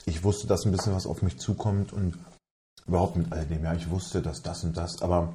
[0.05, 2.17] ich wusste, dass ein bisschen was auf mich zukommt und
[2.87, 5.31] überhaupt mit all dem, ja, ich wusste, dass das und das, aber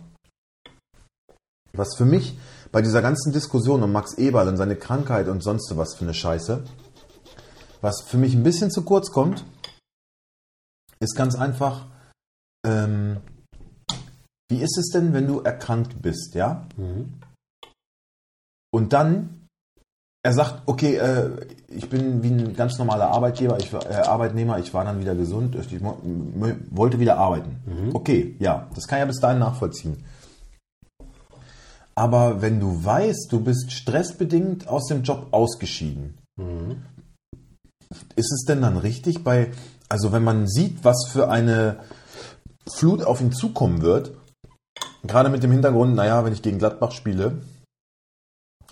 [1.73, 2.37] was für mich
[2.73, 6.15] bei dieser ganzen Diskussion um Max Eberl und seine Krankheit und sonst was für eine
[6.15, 6.65] Scheiße,
[7.81, 9.45] was für mich ein bisschen zu kurz kommt,
[10.99, 11.87] ist ganz einfach,
[12.67, 13.21] ähm,
[14.49, 16.67] wie ist es denn, wenn du erkrankt bist, ja?
[18.73, 19.36] Und dann,
[20.27, 21.31] er sagt, okay, äh,
[21.69, 25.15] ich bin wie ein ganz normaler Arbeitgeber, ich war, äh, Arbeitnehmer, ich war dann wieder
[25.15, 27.61] gesund, ich wollte wieder arbeiten.
[27.95, 30.05] Okay, ja, das kann ich ja bis dahin nachvollziehen.
[31.95, 36.19] Aber wenn du weißt, du bist stressbedingt aus dem Job ausgeschieden,
[38.17, 39.53] ist es denn dann richtig bei,
[39.89, 41.77] also wenn man sieht, was für eine
[42.69, 44.11] Flut auf ihn zukommen wird,
[45.05, 47.43] gerade mit dem Hintergrund, naja, wenn ich gegen Gladbach spiele,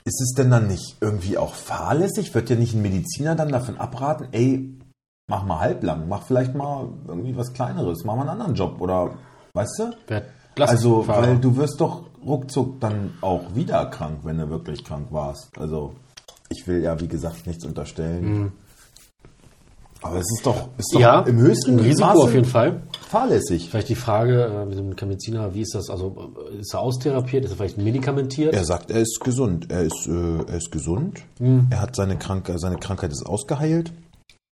[0.04, 2.34] ist es denn dann nicht irgendwie auch fahrlässig?
[2.34, 4.78] Wird ja nicht ein Mediziner dann davon abraten, ey,
[5.26, 9.14] mach mal halblang, mach vielleicht mal irgendwie was Kleineres, mach mal einen anderen Job oder,
[9.54, 9.90] weißt du?
[10.06, 10.24] Wer
[10.56, 15.58] Also, weil du wirst doch ruckzuck dann auch wieder krank, wenn du wirklich krank warst.
[15.58, 15.94] Also,
[16.48, 18.52] ich will ja, wie gesagt, nichts unterstellen.
[20.04, 22.82] Aber es ist doch, ist doch ja, im höchsten Risiko Maße auf jeden Fall.
[23.08, 23.70] fahrlässig.
[23.70, 25.88] Vielleicht die Frage, äh, mit dem Mediziner, wie ist das?
[25.88, 27.46] Also äh, ist er austherapiert?
[27.46, 28.52] Ist er vielleicht medikamentiert?
[28.52, 29.70] Er sagt, er ist gesund.
[29.70, 31.22] Er ist, äh, er ist gesund.
[31.38, 31.68] Mhm.
[31.70, 33.92] Er hat seine, Krank seine Krankheit ist ausgeheilt.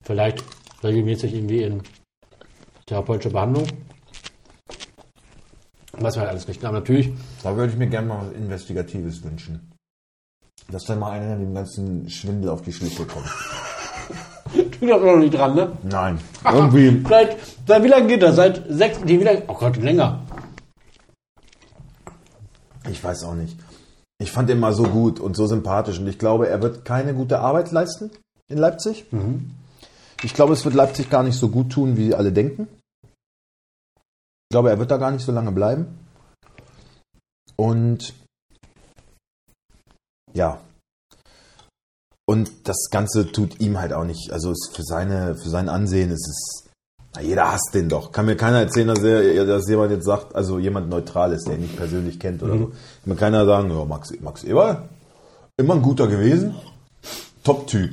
[0.03, 0.43] Vielleicht
[0.83, 1.83] regelmäßig irgendwie in
[2.87, 3.67] therapeutische Behandlung.
[5.93, 6.65] Weiß man halt alles nicht.
[6.65, 7.13] Aber natürlich,
[7.43, 9.71] Da würde ich mir gerne mal was Investigatives wünschen.
[10.71, 13.27] Dass dann mal einer dem ganzen Schwindel auf die Schliche kommt.
[14.89, 15.73] Du bist noch nicht dran, ne?
[15.83, 16.21] Nein.
[16.45, 17.05] Irgendwie.
[17.09, 18.37] Seit, seit wie lange geht das?
[18.37, 19.43] Seit sechs, nee, wie lange?
[19.49, 20.21] Oh Gott, länger.
[22.91, 23.57] Ich weiß auch nicht.
[24.19, 27.15] Ich fand ihn mal so gut und so sympathisch und ich glaube, er wird keine
[27.15, 28.11] gute Arbeit leisten
[28.49, 29.07] in Leipzig.
[30.23, 32.69] Ich glaube, es wird Leipzig gar nicht so gut tun, wie alle denken.
[33.03, 35.99] Ich glaube, er wird da gar nicht so lange bleiben.
[37.57, 38.15] Und
[40.33, 40.61] ja.
[42.27, 46.29] Und das Ganze tut ihm halt auch nicht, also für seine, für sein Ansehen ist
[46.29, 46.71] es,
[47.15, 48.13] na, jeder hasst den doch.
[48.13, 51.57] Kann mir keiner erzählen, dass, er, dass jemand jetzt sagt, also jemand neutral ist, der
[51.57, 52.67] ihn nicht persönlich kennt oder so.
[52.67, 54.89] Kann mir keiner sagen, ja, Max, Max Eberl,
[55.59, 56.55] immer ein guter gewesen,
[57.45, 57.91] Top-Typ.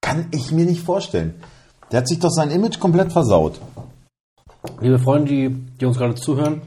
[0.00, 1.34] Kann ich mir nicht vorstellen.
[1.90, 3.60] Der hat sich doch sein Image komplett versaut.
[4.80, 6.62] Liebe Freunde, die, die uns gerade zuhören,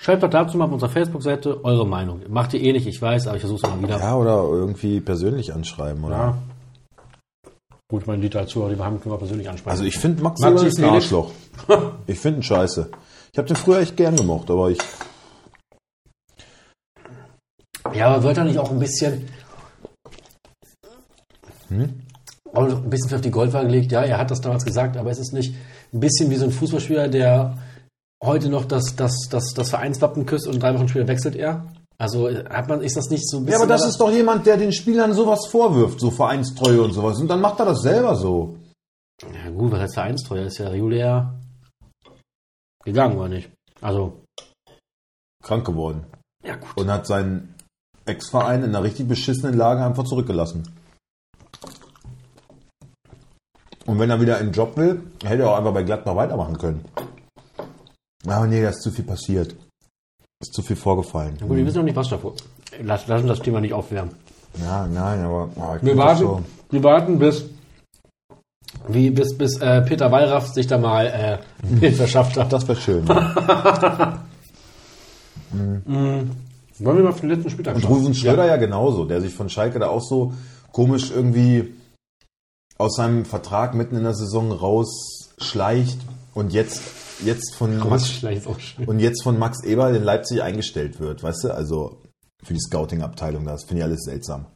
[0.00, 2.20] schreibt doch dazu mal auf unserer Facebook-Seite eure Meinung.
[2.28, 3.98] Macht ihr eh nicht, ich weiß, aber ich versuche es mal wieder.
[3.98, 6.16] Ja, oder irgendwie persönlich anschreiben, oder?
[6.16, 6.38] Ja.
[7.90, 9.70] Gut, ich meine, die drei Zuhörer, die wir haben, können wir persönlich ansprechen.
[9.70, 10.84] Also ich finde Max, Maxi Eberl ist ein.
[10.84, 11.30] Arschloch.
[12.06, 12.90] Ich finde ihn scheiße.
[13.32, 14.78] Ich habe den früher echt gern gemocht, aber ich.
[17.92, 19.28] Ja, aber wird er nicht auch ein bisschen.
[22.52, 23.92] Auch ein bisschen für auf die Goldwaage gelegt?
[23.92, 25.54] Ja, er hat das damals gesagt, aber es ist nicht
[25.92, 27.58] ein bisschen wie so ein Fußballspieler, der
[28.24, 31.66] heute noch das, das, das, das Vereinswappen küsst und drei Wochen später wechselt er?
[31.98, 33.62] Also hat man, ist das nicht so ein Ja, bisschen.
[33.62, 37.18] aber das ist doch jemand, der den Spielern sowas vorwirft, so Vereinstreue und sowas.
[37.20, 38.56] Und dann macht er das selber so.
[39.22, 40.42] Ja, gut, was heißt Vereinstreu?
[40.44, 41.34] Ist ja regulär
[42.84, 43.50] gegangen, oder nicht?
[43.80, 44.20] Also,
[45.42, 46.04] Krank geworden.
[46.44, 46.76] ja, gut.
[46.76, 47.54] Und hat seinen
[48.06, 50.64] Ex-Verein in einer richtig beschissenen Lage einfach zurückgelassen.
[53.86, 56.84] Und wenn er wieder einen Job will, hätte er auch einfach bei Gladbach weitermachen können.
[58.26, 59.54] Aber nee, da ist zu viel passiert.
[60.40, 61.36] Ist zu viel vorgefallen.
[61.40, 62.34] Gut, wir wissen noch nicht, was davor.
[62.82, 64.14] Lass, lass uns das Thema nicht aufwärmen.
[64.60, 65.48] Ja, nein, aber.
[65.56, 67.44] oh, ich Wir warten, so- wir warten bis,
[68.88, 72.52] wie, bis, bis äh, Peter Wallraff sich da mal äh, Bild verschafft hat.
[72.52, 73.04] Das wäre schön.
[73.06, 74.24] Ja.
[75.52, 76.34] Wollen
[76.96, 78.56] wir mal auf den letzten Spieltag Und Rufen Schröder ja.
[78.56, 80.32] genauso, der sich von Schalke da auch so
[80.72, 81.74] komisch irgendwie
[82.78, 85.98] aus seinem Vertrag mitten in der Saison rausschleicht
[86.34, 86.82] und jetzt,
[87.22, 87.78] jetzt von
[88.58, 88.86] schön.
[88.86, 91.54] und jetzt von Max Eberl in Leipzig eingestellt wird, weißt du?
[91.54, 92.02] Also
[92.42, 94.46] für die Scouting-Abteilung, das finde ich alles seltsam.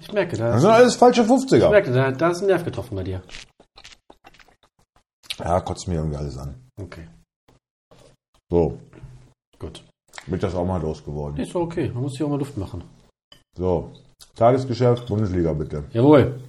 [0.00, 1.70] Ich merke, da Das sind alles falsche ich 50er.
[1.70, 3.22] merke, da, da ist ein Nerv getroffen bei dir.
[5.38, 6.54] Ja, kotzt mir irgendwie alles an.
[6.80, 7.06] Okay,
[8.50, 8.78] So,
[9.58, 9.84] gut.
[10.26, 11.38] wird das auch mal losgeworden.
[11.38, 12.82] Ist doch okay, man muss hier auch mal Luft machen.
[13.56, 13.92] So,
[14.34, 15.84] Tagesgeschäft, Bundesliga bitte.
[15.92, 16.40] Jawohl.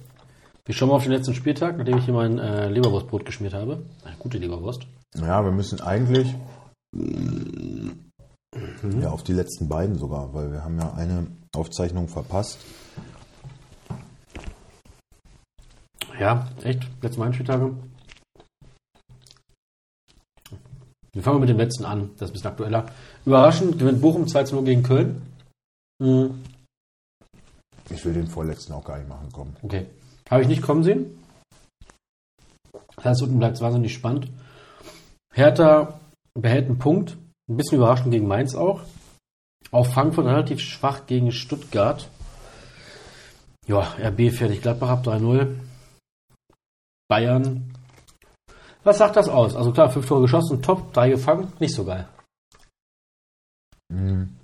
[0.64, 3.84] Wir schauen mal auf den letzten Spieltag, nachdem ich hier mein äh, Leberwurstbrot geschmiert habe.
[4.04, 4.86] Eine gute Leberwurst.
[5.16, 6.36] Ja, wir müssen eigentlich
[9.00, 12.58] ja auf die letzten beiden sogar, weil wir haben ja eine Aufzeichnung verpasst.
[16.20, 16.82] Ja, echt?
[17.02, 17.74] Letzten beiden Spieltage.
[21.12, 22.86] Wir fangen mit dem letzten an, das ist ein bisschen aktueller.
[23.26, 25.22] Überraschend gewinnt Bochum 2 0 gegen Köln.
[25.98, 26.42] Mhm.
[27.90, 29.56] Ich will den vorletzten auch gar nicht machen kommen.
[29.62, 29.86] Okay.
[30.32, 31.22] Habe ich nicht kommen sehen.
[32.96, 34.30] Das heißt, unten bleibt es wahnsinnig spannend.
[35.34, 36.00] Hertha
[36.32, 37.18] behält einen Punkt.
[37.50, 38.80] Ein bisschen überraschend gegen Mainz auch.
[39.72, 42.08] Auch Frankfurt relativ schwach gegen Stuttgart.
[43.66, 44.62] Ja, RB fertig.
[44.62, 45.54] Gladbach ab 3-0.
[47.08, 47.74] Bayern.
[48.84, 49.54] Was sagt das aus?
[49.54, 51.52] Also klar, fünf Tore geschossen, top, drei gefangen.
[51.58, 52.08] Nicht so geil.
[53.90, 54.38] Mhm.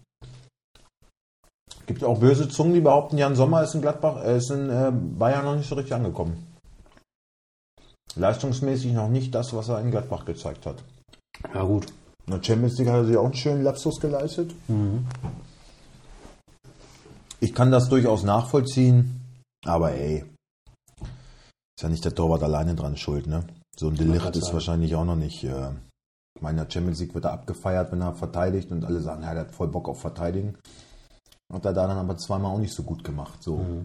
[1.89, 4.93] Gibt auch böse Zungen, die behaupten, Jan Sommer ist in Gladbach, äh, ist in äh,
[4.93, 6.47] Bayern noch nicht so richtig angekommen.
[8.15, 10.85] Leistungsmäßig noch nicht das, was er in Gladbach gezeigt hat.
[11.55, 11.87] Ja gut.
[12.27, 14.55] In der Champions League hat er sich auch einen schönen Lapsus geleistet.
[17.41, 19.23] Ich kann das durchaus nachvollziehen,
[19.65, 20.27] aber ey,
[21.01, 23.45] ist ja nicht der Torwart alleine dran schuld, ne?
[23.75, 25.43] So ein Delicht ist wahrscheinlich auch noch nicht.
[25.43, 25.71] Äh,
[26.37, 29.23] ich meine, in der Champions League wird er abgefeiert, wenn er verteidigt und alle sagen,
[29.23, 30.59] ja, der hat voll Bock auf Verteidigen.
[31.53, 33.43] Hat er da dann aber zweimal auch nicht so gut gemacht.
[33.43, 33.85] So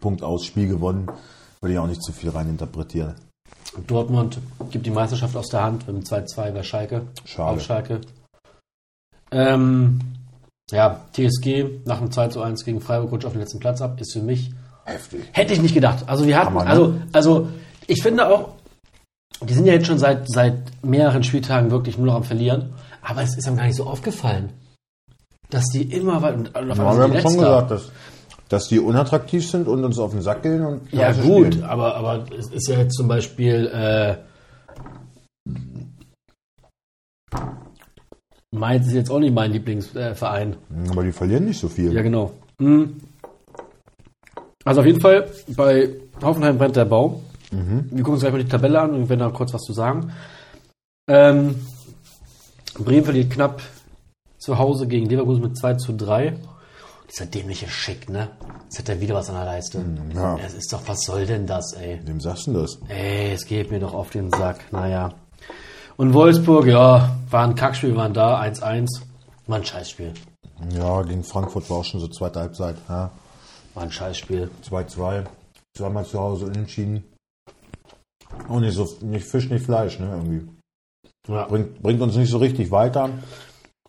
[0.00, 1.06] Punkt aus, Spiel gewonnen,
[1.60, 3.14] würde ich auch nicht zu viel rein interpretieren.
[3.86, 4.38] Dortmund
[4.70, 7.06] gibt die Meisterschaft aus der Hand mit dem 2-2 bei Schalke.
[7.24, 7.56] Schade.
[7.56, 8.00] Auf Schalke.
[9.30, 10.00] Ähm,
[10.70, 14.00] ja, TSG nach dem 2 zu 1 gegen Freiburg rutscht auf den letzten Platz ab,
[14.00, 14.52] ist für mich.
[14.84, 15.24] Heftig.
[15.32, 16.04] Hätte ich nicht gedacht.
[16.08, 16.70] Also wir hatten, Hammer, ne?
[16.70, 17.48] also, also
[17.86, 18.50] ich finde auch,
[19.42, 23.22] die sind ja jetzt schon seit, seit mehreren Spieltagen wirklich nur noch am Verlieren, aber
[23.22, 24.50] es ist einem gar nicht so aufgefallen,
[25.50, 27.90] dass die immer weiter und Ja, wir haben schon gesagt, dass,
[28.48, 30.64] dass die unattraktiv sind und uns auf den Sack gehen.
[30.64, 31.64] Und Ja, gut, spielen.
[31.64, 34.16] aber, aber es ist ja jetzt zum Beispiel äh,
[38.52, 40.56] Mainz ist jetzt auch nicht mein Lieblingsverein.
[40.90, 41.92] Aber die verlieren nicht so viel.
[41.92, 42.32] Ja, genau.
[42.58, 42.96] Mhm.
[44.64, 45.90] Also auf jeden Fall, bei
[46.22, 47.20] Hoffenheim brennt der Bau.
[47.50, 50.12] Wir gucken uns gleich mal die Tabelle an und werden da kurz was zu sagen.
[51.08, 51.54] Ähm,
[52.78, 53.62] Bremen verliert knapp
[54.46, 56.38] zu Hause gegen Leverkusen mit 2 zu 3.
[57.10, 58.30] Dieser dämliche Schick, ne?
[58.64, 59.84] Jetzt hat er wieder was an der Leiste.
[60.14, 60.38] ja.
[60.38, 62.00] Es ist doch, was soll denn das, ey?
[62.04, 62.78] Wem sagst du das?
[62.88, 64.72] Ey, es geht mir doch auf den Sack.
[64.72, 65.12] Naja.
[65.96, 69.00] Und Wolfsburg, ja, war ein Kackspiel, waren da, 1-1.
[69.48, 70.14] War ein Scheißspiel.
[70.72, 72.76] Ja, gegen Frankfurt war auch schon so zweite Halbzeit.
[72.88, 73.10] Ja,
[73.74, 74.48] War ein Scheißspiel.
[74.68, 75.24] 2-2.
[75.76, 77.02] Zweimal zu Hause unentschieden.
[78.48, 80.48] Auch nicht so, nicht Fisch, nicht Fleisch, ne, irgendwie.
[81.28, 81.46] Ja.
[81.46, 83.10] Bringt, bringt uns nicht so richtig weiter.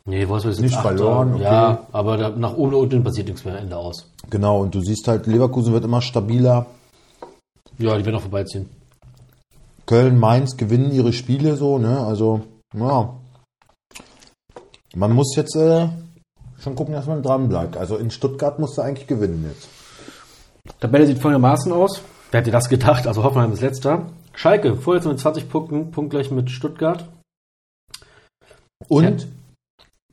[0.09, 0.95] Nee, Wolfsburg ist Nicht Achter.
[0.95, 1.43] verloren, okay.
[1.43, 4.09] Ja, aber da, nach oben und unten passiert nichts mehr am Ende aus.
[4.29, 6.65] Genau, und du siehst halt, Leverkusen wird immer stabiler.
[7.77, 8.69] Ja, die werden auch vorbeiziehen.
[9.85, 12.41] Köln, Mainz gewinnen ihre Spiele so, ne, also,
[12.73, 13.15] ja.
[14.95, 15.89] Man muss jetzt äh,
[16.57, 17.75] schon gucken, dass man dran bleibt.
[17.75, 19.67] Also in Stuttgart musst du eigentlich gewinnen jetzt.
[20.79, 22.01] Tabelle sieht folgendermaßen aus.
[22.31, 23.07] Wer hätte das gedacht?
[23.07, 24.07] Also Hoffenheim ist letzter.
[24.33, 27.07] Schalke, vorletzter mit 20 Punkten, punktgleich mit Stuttgart.
[28.87, 29.27] Und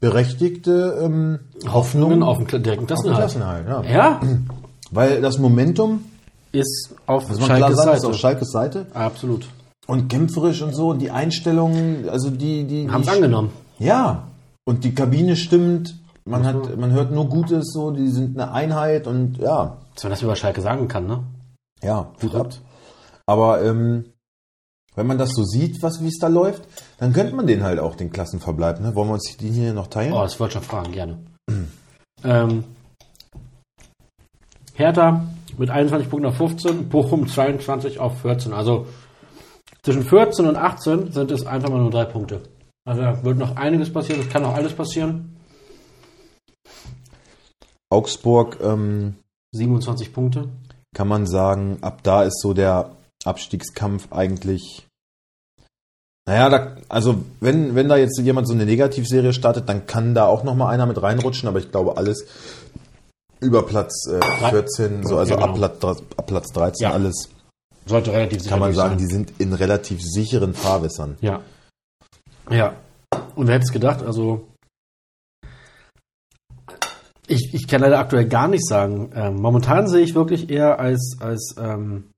[0.05, 3.14] berechtigte ähm, Hoffnungen auf den direkten auf den.
[3.14, 3.83] Klassenerhalt, ja.
[3.85, 4.21] Ja,
[4.90, 6.05] Weil das Momentum,
[6.53, 8.07] ist auf klar Schalkes sagen, ist Seite.
[8.09, 8.87] auf Schalkes Seite.
[8.93, 9.49] Absolut.
[9.87, 13.51] Und kämpferisch und so, und die Einstellungen, also die, die, Haben es angenommen.
[13.79, 14.25] Ja.
[14.64, 15.97] Und die Kabine stimmt.
[16.27, 20.11] Man hat, man hört nur Gutes, so, die sind eine Einheit und ja, Dass man
[20.11, 21.21] das über Schalke sagen kann, ne?
[21.83, 22.49] ja, ab.
[23.27, 24.05] Aber ähm,
[24.95, 26.63] wenn man das so sieht, was wie es da läuft,
[26.99, 28.81] dann gönnt man den halt auch den Klassenverbleib.
[28.81, 28.95] Ne?
[28.95, 30.13] Wollen wir uns die hier noch teilen?
[30.13, 31.19] Oh, das wollte ich schon fragen, gerne.
[32.25, 32.65] ähm,
[34.75, 35.25] Hertha
[35.59, 38.53] mit 21 Punkten auf 15, Bochum 22 auf 14.
[38.53, 38.87] Also
[39.83, 42.43] zwischen 14 und 18 sind es einfach mal nur drei Punkte.
[42.87, 45.37] Also da wird noch einiges passieren, es kann noch alles passieren.
[47.91, 49.15] Augsburg ähm,
[49.53, 50.49] 27 Punkte.
[50.95, 52.91] kann man sagen, ab da ist so der
[53.25, 54.87] Abstiegskampf eigentlich.
[56.27, 60.27] Naja, da, also wenn, wenn da jetzt jemand so eine Negativserie startet, dann kann da
[60.27, 62.25] auch noch mal einer mit reinrutschen, aber ich glaube alles
[63.41, 65.65] über Platz äh, 14, so also Ja, genau.
[65.65, 66.93] ab, Platz, ab Platz 13 Ja.
[66.93, 67.29] alles,
[67.85, 68.99] Sollte relativ sicher kann man sagen, sein.
[68.99, 71.19] die sind in relativ sicheren Fahrwässern.
[71.21, 71.43] Ja.
[72.51, 72.75] Ja.
[73.35, 74.03] Und wer hätte es gedacht?
[74.03, 74.49] Also,
[77.27, 79.11] ich, ich kann leider aktuell gar nicht sagen.
[79.15, 82.11] Ähm, momentan sehe ich wirklich eher als, als ähm,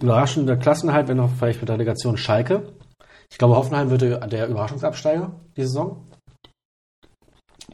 [0.00, 2.72] überraschender Klassenhalt, wenn noch vielleicht mit der Delegation Schalke.
[3.30, 6.04] Ich glaube, Hoffenheim wird der Überraschungsabsteiger die Saison.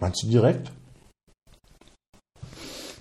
[0.01, 0.73] Meinst du direkt?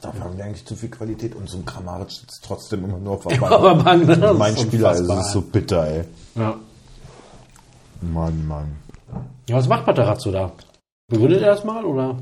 [0.01, 3.13] Da haben wir eigentlich zu viel Qualität und so ein Kramaric sitzt trotzdem immer nur
[3.13, 3.51] auf der Bank.
[3.53, 5.17] Aber Mann, das ist mein Spieler, also, unfassbar.
[5.17, 6.03] das ist so bitter, ey.
[6.35, 6.55] Ja.
[8.01, 8.75] Mann, Mann.
[9.47, 10.51] ja, was macht Matarazzo da?
[11.07, 12.17] Begründet er das mal oder?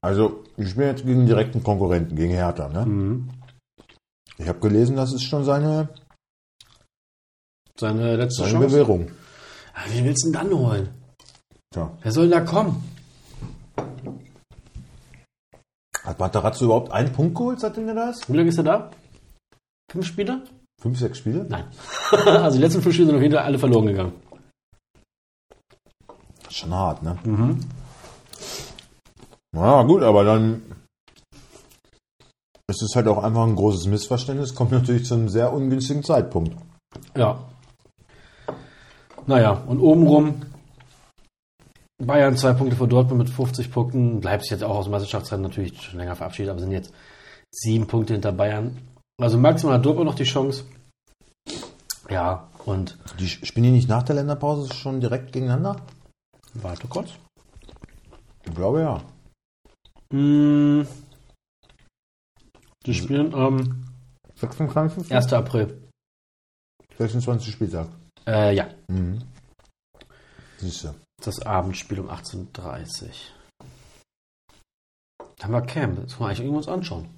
[0.00, 2.86] Also, ich spiele jetzt gegen direkten Konkurrenten, gegen Hertha, ne?
[2.86, 3.28] Mhm.
[4.38, 5.88] Ich habe gelesen, das ist schon seine,
[7.78, 8.66] Seine letzte seine Chance.
[8.68, 9.10] Bewährung.
[9.74, 10.88] Ah, Wen willst du denn dann holen?
[11.72, 11.96] Tja.
[12.02, 12.82] Wer soll da kommen?
[16.04, 18.28] Hat Matarazzo überhaupt einen Punkt geholt, seitdem er da ist?
[18.32, 18.90] Wie lange ist er da?
[19.90, 20.42] Fünf Spiele?
[20.80, 21.44] Fünf, sechs Spiele?
[21.48, 21.64] Nein.
[22.10, 24.12] also die letzten fünf Spiele sind auf jeden Fall alle verloren gegangen.
[26.48, 27.18] Schon hart, ne?
[27.24, 27.60] Mhm.
[29.54, 30.62] Ja, gut, aber dann
[32.68, 36.54] ist es halt auch einfach ein großes Missverständnis, kommt natürlich zu einem sehr ungünstigen Zeitpunkt.
[37.16, 37.38] Ja.
[39.26, 40.42] Naja, und obenrum
[41.98, 44.22] Bayern zwei Punkte vor Dortmund mit 50 Punkten.
[44.22, 46.92] Leipzig jetzt auch aus dem Meisterschaftsrennen natürlich schon länger verabschiedet, aber sind jetzt
[47.50, 48.78] sieben Punkte hinter Bayern.
[49.20, 50.64] Also maximal hat Dortmund noch die Chance.
[52.08, 55.76] Ja, Und Die spielen die nicht nach der Länderpause schon direkt gegeneinander?
[56.54, 57.10] warte kurz.
[58.44, 59.02] Ich glaube ja.
[60.16, 60.86] Mm,
[62.88, 63.84] die spielen am
[64.36, 65.12] 26.
[65.12, 65.32] 1.
[65.34, 65.78] April.
[66.96, 67.52] 26.
[67.52, 67.88] Spieltag.
[68.26, 69.22] Äh, ja, Mhm.
[70.56, 70.94] Siehst du.
[71.22, 73.10] das Abendspiel um 18.30 Uhr.
[75.36, 75.96] Da haben wir Camp.
[76.02, 77.08] Das können wir eigentlich irgendwo uns anschauen.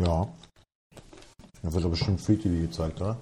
[0.00, 0.28] Ja.
[1.62, 3.16] Da wird doch bestimmt Free TV gezeigt, oder?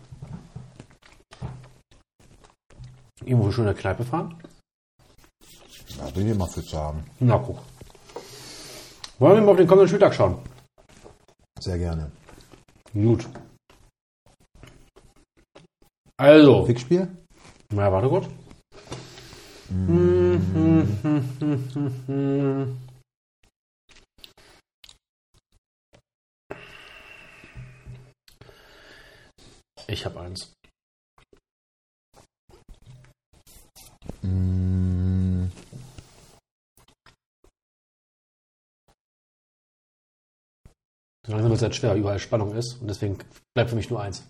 [3.24, 4.36] Irgendwo schöne Kneipe fahren?
[5.96, 7.04] Ja, will ich immer für zu haben.
[7.20, 7.58] Na, guck.
[9.18, 10.38] Wollen wir mal auf den kommenden Spieltag schauen?
[11.58, 12.10] Sehr gerne.
[12.92, 13.26] Gut.
[16.18, 17.08] Also, Fixspiel?
[17.72, 18.26] na, warte kurz.
[29.88, 30.52] Ich habe eins.
[34.22, 34.95] Mm,
[41.26, 43.18] So langsam wird es halt schwer, überall Spannung ist und deswegen
[43.54, 44.22] bleibt für mich nur eins.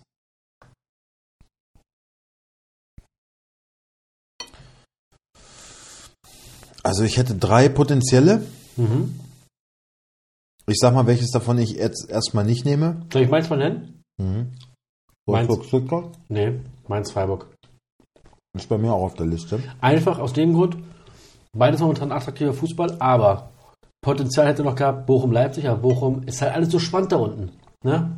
[6.83, 8.45] Also ich hätte drei potenzielle.
[8.77, 9.19] Mhm.
[10.67, 13.05] Ich sag mal, welches davon ich jetzt erstmal nicht nehme.
[13.11, 14.03] Soll ich meins mal nennen?
[14.17, 14.53] Mhm.
[15.27, 17.47] Wolfsburg Stuttgart Nee, meins Freiburg.
[18.57, 19.61] ist bei mir auch auf der Liste.
[19.81, 20.77] Einfach aus dem Grund,
[21.53, 23.51] beides momentan attraktiver Fußball, aber
[24.01, 27.51] Potenzial hätte noch gehabt, Bochum-Leipzig, aber Bochum ist halt alles so spannend da unten.
[27.83, 28.11] Ne?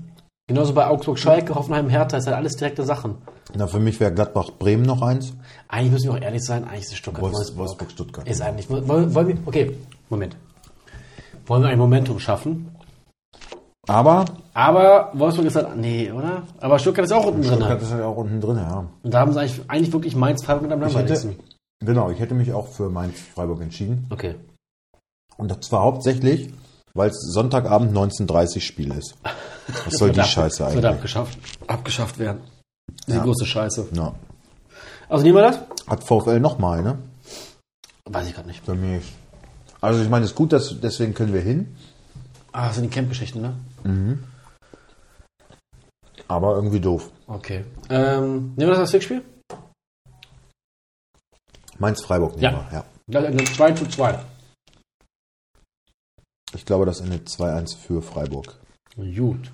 [0.47, 3.15] Genauso bei Augsburg-Schalke, Hoffenheim-Hertha ist halt alles direkte Sachen.
[3.55, 5.33] Na, für mich wäre Gladbach Bremen noch eins.
[5.67, 7.57] Eigentlich müssen wir auch ehrlich sein, eigentlich ist Stuttgart Wolfs Wolfsburg.
[7.59, 8.27] Wolfsburg Stuttgart.
[8.27, 8.69] Ist eigentlich.
[8.69, 9.77] Wollen, wollen wir, okay,
[10.09, 10.35] Moment.
[11.47, 12.71] Wollen wir ein Momentum schaffen?
[13.87, 16.43] Aber Aber Wolfsburg ist halt, nee, oder?
[16.59, 17.87] Aber Stuttgart ist auch unten Stuttgart drin.
[17.87, 18.85] ist ja auch unten drin, ja.
[19.01, 21.35] Und da haben sie eigentlich, eigentlich wirklich Mainz, Freiburg mit am langweiligsten.
[21.83, 24.05] genau, ich hätte mich auch für Mainz Freiburg entschieden.
[24.11, 24.35] Okay.
[25.39, 26.53] Und das war hauptsächlich,
[26.93, 29.15] weil es Sonntagabend 19.30 Spiel ist.
[29.85, 30.85] Was soll die Wird ab- Scheiße Wird eigentlich?
[30.85, 31.39] abgeschafft.
[31.67, 32.41] Abgeschafft werden.
[33.07, 33.23] Die Ja.
[33.23, 33.87] große Scheiße.
[33.93, 34.13] Ja.
[35.07, 35.59] Also nehmen wir das?
[35.87, 36.97] Hat VfL nochmal, ne?
[38.05, 38.63] Weiß ich gerade nicht.
[38.65, 39.03] Für mich.
[39.81, 41.75] Also ich meine, es ist gut, dass, deswegen können wir hin.
[42.51, 44.19] Ah, das sind die Camp-Geschichten, ne?
[46.27, 47.09] Aber irgendwie doof.
[47.27, 47.63] Okay.
[47.89, 49.23] Ähm, nehmen wir das als Fixspiel?
[51.77, 52.71] Mainz Freiburg nehmen Ja.
[52.71, 52.85] wir, ja.
[53.07, 54.19] Das endet 2 zu 2.
[56.53, 58.57] Ich glaube, das endet 2-1 für Freiburg.
[58.95, 59.51] Gut.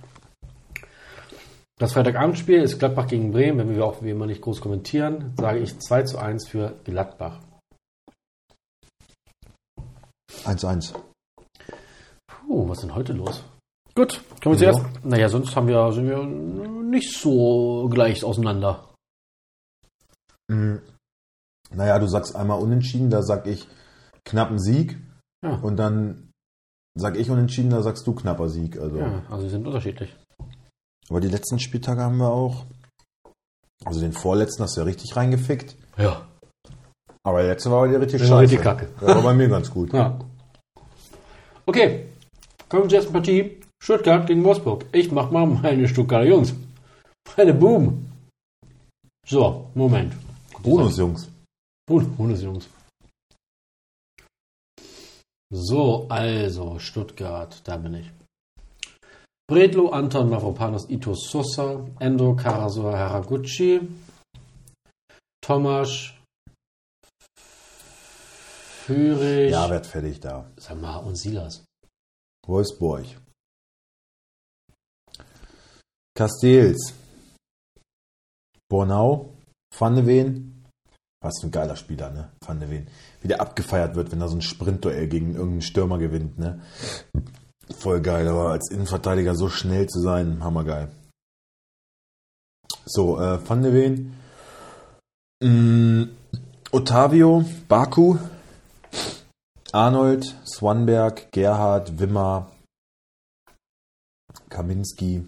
[1.77, 3.57] Das Freitagabendspiel ist Gladbach gegen Bremen.
[3.59, 7.39] Wenn wir auch wie immer nicht groß kommentieren, sage ich 2 zu 1 für Gladbach.
[10.45, 10.93] 1-1.
[12.27, 13.43] Puh, was ist denn heute los?
[13.93, 14.73] Gut, kommen wir Ja.
[14.73, 15.05] zuerst.
[15.05, 18.93] Naja, sonst haben wir, sind wir nicht so gleich auseinander.
[20.47, 20.81] Mhm.
[21.71, 23.67] Naja, du sagst einmal unentschieden, da sag ich
[24.23, 24.97] knappen Sieg.
[25.43, 25.55] Ja.
[25.55, 26.31] Und dann
[26.95, 28.79] sag ich unentschieden, da sagst du knapper Sieg.
[28.79, 28.97] Also.
[28.97, 30.15] Ja, also sie sind unterschiedlich.
[31.09, 32.65] Aber die letzten Spieltage haben wir auch.
[33.83, 35.75] Also den vorletzten hast du ja richtig reingefickt.
[35.97, 36.25] Ja.
[37.23, 38.39] Aber der letzte war ja richtig scheiße.
[38.39, 38.87] richtig kacke.
[39.01, 39.93] Der war bei mir ganz gut.
[39.93, 40.17] Ja.
[41.65, 42.05] Okay,
[42.69, 43.59] kommen wir zur ersten Partie.
[43.81, 44.85] Stuttgart gegen Wolfsburg.
[44.93, 46.53] Ich mach mal meine Stuttgarter Jungs.
[47.37, 48.11] Meine Buben.
[49.27, 50.13] So, Moment.
[50.63, 51.29] Bonus, Jungs.
[55.51, 58.11] So, also Stuttgart, da bin ich.
[59.47, 63.87] Bredlo, Anton, Mavropanos, Ito Sosa, Endo, Karasor, Haraguchi,
[65.41, 66.13] Tomasz,
[68.85, 70.49] Fürich, Ja, werd fertig da.
[70.57, 71.63] sag mal, und Silas.
[72.47, 73.05] Wolfsburg.
[76.15, 76.93] Castells.
[78.69, 79.33] Bornau.
[79.77, 80.54] Van de Ven.
[81.25, 82.29] Was für ein geiler Spieler, ne?
[82.45, 82.87] Van de Ven.
[83.21, 86.61] Wie der abgefeiert wird, wenn er so ein Sprintduell gegen irgendeinen Stürmer gewinnt, ne?
[87.75, 90.91] Voll geil, aber als Innenverteidiger so schnell zu sein, hammergeil.
[92.85, 94.13] So, äh, Van de Ven.
[95.41, 96.11] Mm,
[96.71, 98.19] Otavio, Baku,
[99.71, 102.51] Arnold, Swanberg, Gerhard, Wimmer,
[104.49, 105.25] Kaminski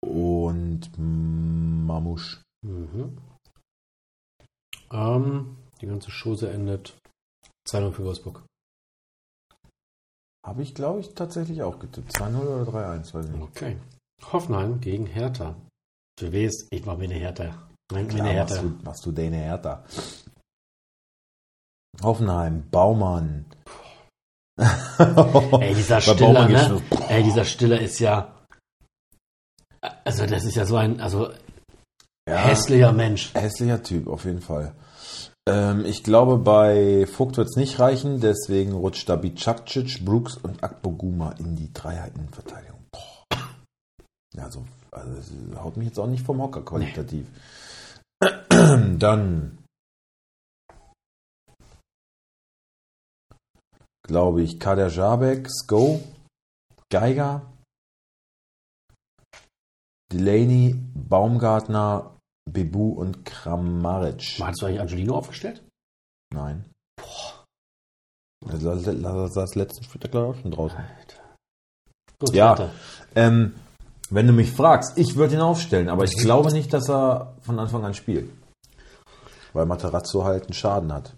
[0.00, 2.45] und Mamusch.
[2.66, 3.16] Mhm.
[4.92, 6.98] Ähm, die ganze Chose endet
[7.68, 8.44] 2-0 für Wolfsburg.
[10.44, 12.12] Habe ich, glaube ich, tatsächlich auch getippt.
[12.12, 13.42] 2-0 oder 3-1, weiß ich nicht.
[13.42, 13.76] Okay.
[14.32, 15.54] Hoffenheim gegen Hertha.
[16.18, 17.68] Für wen ist, ich mache mir eine Hertha.
[17.92, 18.62] Nein, Klar, machst Hertha.
[18.62, 19.84] du, machst du deine Hertha.
[22.02, 23.46] Hoffenheim, Baumann.
[24.58, 26.82] Ey, dieser Stiller, ne?
[27.08, 28.32] Ey, dieser Stiller ist ja.
[30.04, 31.32] Also das ist ja so ein also
[32.28, 33.32] Ja, hässlicher Mensch.
[33.34, 34.74] hässlicher Typ, auf jeden Fall.
[35.48, 40.64] Ähm, ich glaube, bei Vogt wird es nicht reichen, deswegen rutscht da Bicakcic, Brooks und
[40.64, 42.80] Akpoguma in die Dreier-Innenverteidigung.
[42.90, 43.38] Boah.
[44.34, 47.28] Ja, also, also haut mich jetzt auch nicht vom Hocker qualitativ.
[48.48, 49.58] Dann
[54.02, 56.00] glaube ich Kader Jabek, Sko,
[56.90, 57.42] Geiger,
[60.12, 62.15] Delaney, Baumgartner,
[62.50, 64.38] Bebu und Kramaric.
[64.40, 65.62] Hast du eigentlich Angelino aufgestellt?
[66.32, 66.64] Nein.
[66.96, 67.44] Boah.
[68.50, 70.78] Das saß letzten Spieltag ich auch schon draußen.
[72.18, 72.70] Gut, Ja.
[73.14, 73.54] Ähm,
[74.10, 77.58] wenn du mich fragst, ich würde ihn aufstellen, aber ich glaube nicht, dass er von
[77.58, 78.30] Anfang an spielt.
[79.52, 81.14] Weil Materazzo halt einen Schaden hat.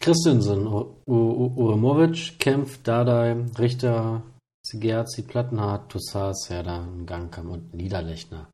[0.00, 0.66] Christensen,
[1.06, 4.22] Uremovic, Kempf, Dardai, Richter,
[4.66, 8.48] Sigerzi, Plattenhardt, Toussaint, Serda, Gangkam und Niederlechner.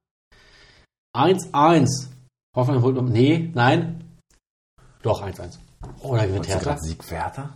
[1.17, 2.09] 1-1.
[2.57, 3.11] Hoffenheim holt um.
[3.11, 4.19] Nee, nein.
[5.03, 5.59] Doch, 1-1.
[6.01, 6.77] Oder gewinnt Hertha?
[6.79, 7.55] Sieg Werder?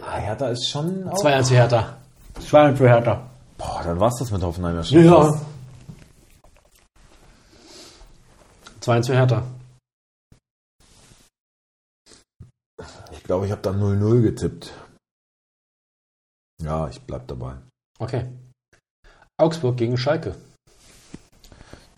[0.00, 1.08] Ah, Hertha ist schon.
[1.08, 1.98] Auch, 2-1 für Hertha.
[2.38, 3.30] 2-1 für Hertha.
[3.58, 5.04] boah, dann war's das mit Hoffenheim ja schon.
[5.04, 5.22] Ja.
[5.22, 5.44] fast.
[8.80, 9.46] 2-1 für Hertha.
[13.12, 14.72] Ich glaube, ich habe da 0-0 getippt.
[16.62, 17.56] Ja, ich bleib dabei.
[17.98, 18.26] Okay.
[19.36, 20.34] Augsburg gegen Schalke.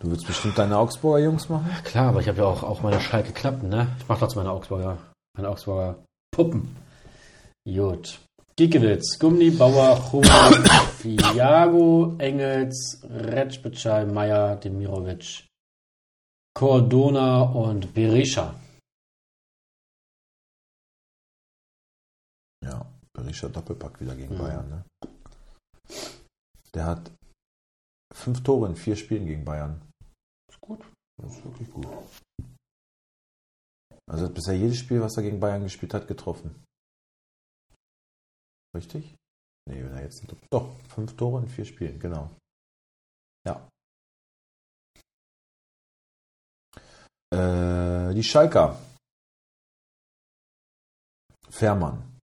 [0.03, 1.69] Du willst bestimmt deine Augsburger Jungs machen?
[1.85, 3.87] Klar, aber ich habe ja auch, auch meine Schalke Knappen, ne?
[3.99, 4.97] Ich mache trotzdem meine Augsburger,
[5.33, 6.75] meine Augsburger Puppen.
[7.65, 8.19] Gut.
[8.57, 10.29] Giekewitz, Gummi, Bauer, Hummel,
[10.97, 15.47] Fiago, Engels, Retschbitschei, Meier, Demirovic,
[16.53, 18.53] Cordona und Berisha.
[22.63, 24.39] Ja, Berisha Doppelpack wieder gegen Mhm.
[24.39, 24.69] Bayern.
[24.69, 24.83] Ne?
[26.75, 27.09] Der hat
[28.13, 29.81] fünf Tore in vier Spielen gegen Bayern.
[30.65, 30.81] Gut.
[31.21, 31.87] Das ist wirklich gut.
[34.09, 36.63] Also hat bisher jedes Spiel, was er gegen Bayern gespielt hat, getroffen.
[38.75, 39.15] Richtig?
[39.69, 42.29] Nee, wenn er jetzt doch fünf Tore in vier Spielen, genau.
[43.45, 43.67] Ja.
[47.31, 48.79] Äh, die Schalker.
[51.49, 52.19] Fährmann.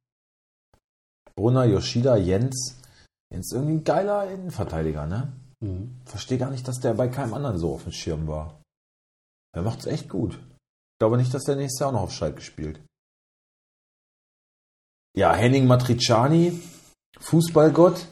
[1.36, 2.80] Brunner, Yoshida, Jens.
[3.30, 5.32] Jens ist irgendwie ein geiler Innenverteidiger, ne?
[5.61, 6.01] Mhm.
[6.05, 8.61] Verstehe gar nicht, dass der bei keinem anderen so auf dem Schirm war.
[9.55, 10.35] Er macht's echt gut.
[10.35, 12.81] Ich glaube nicht, dass der nächstes Jahr auch noch auf Schalke spielt.
[15.17, 16.61] Ja, Henning Matriciani,
[17.19, 18.07] Fußballgott,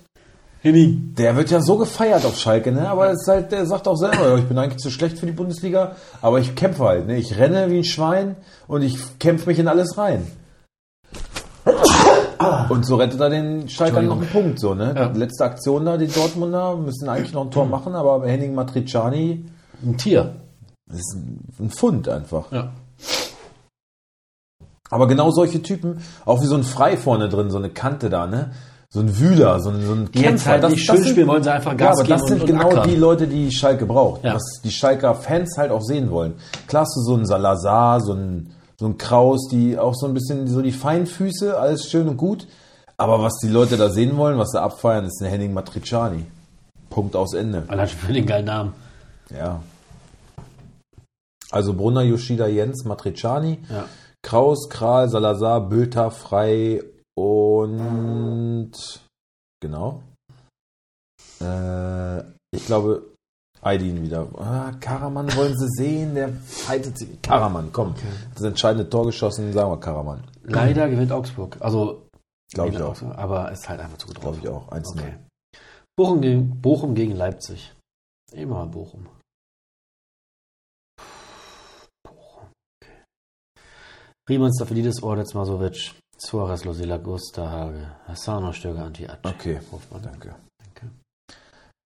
[0.63, 1.15] Henning.
[1.15, 2.89] der wird ja so gefeiert auf Schalke, ne?
[2.89, 5.33] Aber es ist halt, der sagt auch selber, ich bin eigentlich zu schlecht für die
[5.33, 7.17] Bundesliga, aber ich kämpfe halt, ne?
[7.17, 8.37] Ich renne wie ein Schwein
[8.67, 10.27] und ich kämpfe mich in alles rein.
[12.69, 14.95] Und so rettet er den Schalkern noch einen Punkt, so, ne?
[14.95, 15.11] Ja.
[15.13, 19.45] Letzte Aktion da, die Dortmunder müssen eigentlich noch ein Tor machen, aber Henning Matriciani
[19.85, 20.37] Ein Tier.
[20.87, 21.17] das ist
[21.59, 22.53] ein Pfund einfach.
[22.53, 22.71] Ja.
[24.91, 28.27] Aber genau solche Typen, auch wie so ein Frei vorne drin, so eine Kante da,
[28.27, 28.53] ne?
[28.91, 31.53] So ein Wühler, so ein, so ein Die jetzt halt nicht schön spielen wollen, sie
[31.53, 34.25] einfach Ja, Gas aber geben das sind und, genau und die Leute, die Schalke braucht.
[34.25, 34.35] Ja.
[34.35, 36.35] Was die Schalker Fans halt auch sehen wollen.
[36.69, 40.15] Klar hast du so einen Salazar, so einen, so einen Kraus, die auch so ein
[40.15, 42.47] bisschen so die Feinfüße, alles schön und gut.
[42.97, 46.25] Aber was die Leute da sehen wollen, was sie abfeiern, ist ein Henning Matriciani.
[46.91, 47.65] Punkt aus Ende.
[47.69, 48.73] Allein schon für den geilen Namen.
[49.31, 49.63] Ja.
[51.51, 53.87] Also Brunner, Yoshida, Jens, Matriciani, Ja.
[54.23, 56.83] Kraus, Kral, Salazar, Bülter, Frei
[57.17, 58.71] und
[59.61, 60.03] genau.
[61.41, 62.21] Äh,
[62.51, 63.03] ich glaube,
[63.63, 64.29] Aydin wieder.
[64.39, 67.21] Ah, Karaman wollen sie sehen, der fightet sich.
[67.23, 67.95] Karaman, komm.
[68.35, 70.23] Das entscheidende Tor geschossen, sagen wir Karaman.
[70.43, 71.57] Leider gewinnt Augsburg.
[71.61, 72.07] Also,
[72.53, 72.91] Glaube ich auch.
[72.91, 74.21] Augsburg, aber ist halt einfach zu gut.
[74.21, 74.69] Glaube ich auch.
[74.71, 75.15] 1 Okay.
[75.97, 77.75] Bochum gegen, Bochum gegen Leipzig.
[78.33, 79.09] Immer Bochum.
[82.05, 82.45] Bochum.
[82.81, 82.93] Okay.
[84.29, 89.25] Riemann, Staffelidis, Ordetz, Masovic, Suarez, Losila, Gusta, Hage, Hassano, Stöger, Anti-Atsch.
[89.25, 90.03] Okay, Hofmann.
[90.03, 90.37] danke.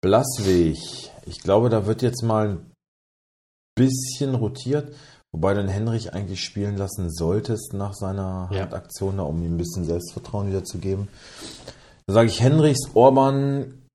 [0.02, 1.12] Blaswig.
[1.26, 2.72] Ich glaube, da wird jetzt mal ein
[3.76, 4.96] bisschen rotiert,
[5.32, 8.62] wobei den Henrich eigentlich spielen lassen solltest nach seiner Ja.
[8.64, 11.08] Handaktion, da, um ihm ein bisschen Selbstvertrauen wiederzugeben.
[12.08, 13.88] Da sage ich Henrichs, Orban,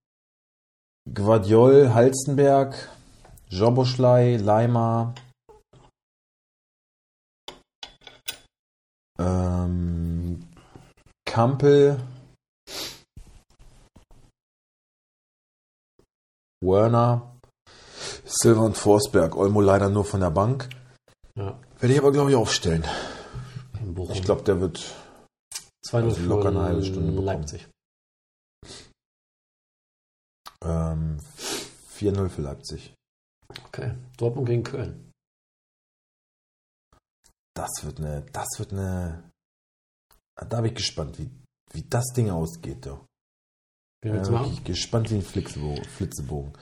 [1.12, 2.88] Guardiol, Halstenberg,
[3.48, 5.14] Joboschlei, Leimer,
[9.18, 10.46] ähm,
[11.24, 12.00] Kampel,
[16.60, 17.38] Werner,
[18.24, 19.36] Silver und Forsberg.
[19.36, 20.68] Olmo leider nur von der Bank.
[21.36, 22.84] Ja, Werde ich aber, glaube ich, aufstellen.
[24.12, 24.78] Ich glaube, der wird
[25.88, 27.26] 2-0 also locker eine halbe Stunde bekommen.
[27.26, 27.68] Leipzig.
[30.64, 31.18] ähm,
[31.94, 32.94] 4-0 für Leipzig.
[33.66, 33.94] Okay.
[34.16, 35.12] Dortmund gegen Köln.
[37.54, 39.30] Das wird eine, das wird eine.
[40.36, 41.30] Da bin ich gespannt, wie,
[41.72, 42.84] wie das Ding ausgeht.
[42.86, 43.00] Ja.
[44.06, 44.46] Ja, du machen?
[44.46, 45.84] wirklich gespannt wie ein Flitzebogen.
[45.84, 46.52] Flitzebogen.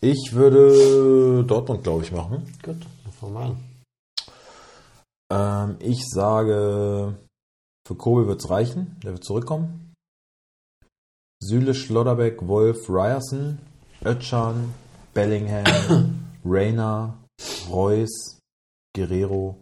[0.00, 2.44] Ich würde Dortmund, glaube ich, machen.
[2.62, 3.56] Gut, dann fangen wir an.
[5.30, 7.16] Ähm, ich sage,
[7.86, 8.96] für Kobel wird es reichen.
[9.02, 9.94] Der wird zurückkommen.
[11.40, 13.58] Süle, Schlotterbeck, Wolf, Ryerson,
[14.04, 14.72] Özcan,
[15.12, 17.18] Bellingham, Rayner,
[17.70, 18.38] Reus,
[18.94, 19.56] Guerrero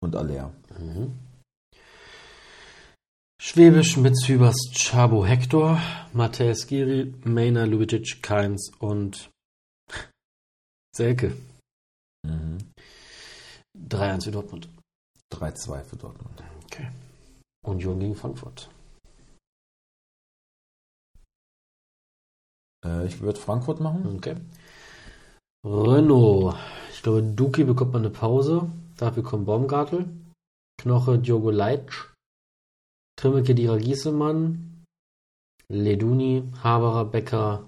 [0.00, 0.52] und Aller.
[0.78, 1.12] Mhm.
[3.40, 5.80] Schwäbisch mit Zübers Chabo Hector,
[6.12, 9.30] Matthäus Giri, Mena Lubicic, Keins und
[10.92, 11.36] Selke.
[12.26, 12.58] Mhm.
[13.78, 14.68] 3-1 für Dortmund.
[15.32, 16.42] 3-2 für Dortmund.
[16.64, 16.88] Okay.
[17.64, 18.68] Union gegen Frankfurt.
[22.84, 24.16] Äh, ich würde Frankfurt machen.
[24.16, 24.36] Okay.
[25.64, 26.56] Renault.
[26.92, 28.68] Ich glaube, Duki bekommt mal eine Pause.
[28.96, 30.08] Dafür kommt Baumgartel.
[30.80, 32.07] Knoche Diogo Leitsch.
[33.18, 34.84] Trimmeke Dira Giesemann.
[35.68, 36.44] Leduni.
[36.62, 37.66] Haberer Becker.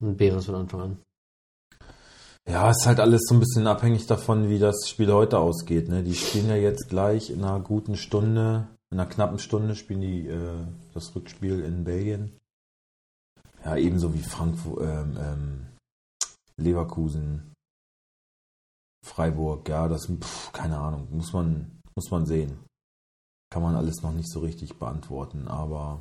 [0.00, 1.02] Und Behrens von Anfang an.
[2.48, 5.90] Ja, ist halt alles so ein bisschen abhängig davon, wie das Spiel heute ausgeht.
[5.90, 6.02] Ne?
[6.02, 10.26] Die spielen ja jetzt gleich in einer guten Stunde, in einer knappen Stunde spielen die
[10.26, 10.64] äh,
[10.94, 12.34] das Rückspiel in Belgien.
[13.62, 15.66] Ja, ebenso wie Frankfurt, ähm, ähm,
[16.56, 17.52] Leverkusen,
[19.04, 19.68] Freiburg.
[19.68, 22.58] Ja, das, pf, keine Ahnung, muss man, muss man sehen.
[23.50, 26.00] Kann man alles noch nicht so richtig beantworten, aber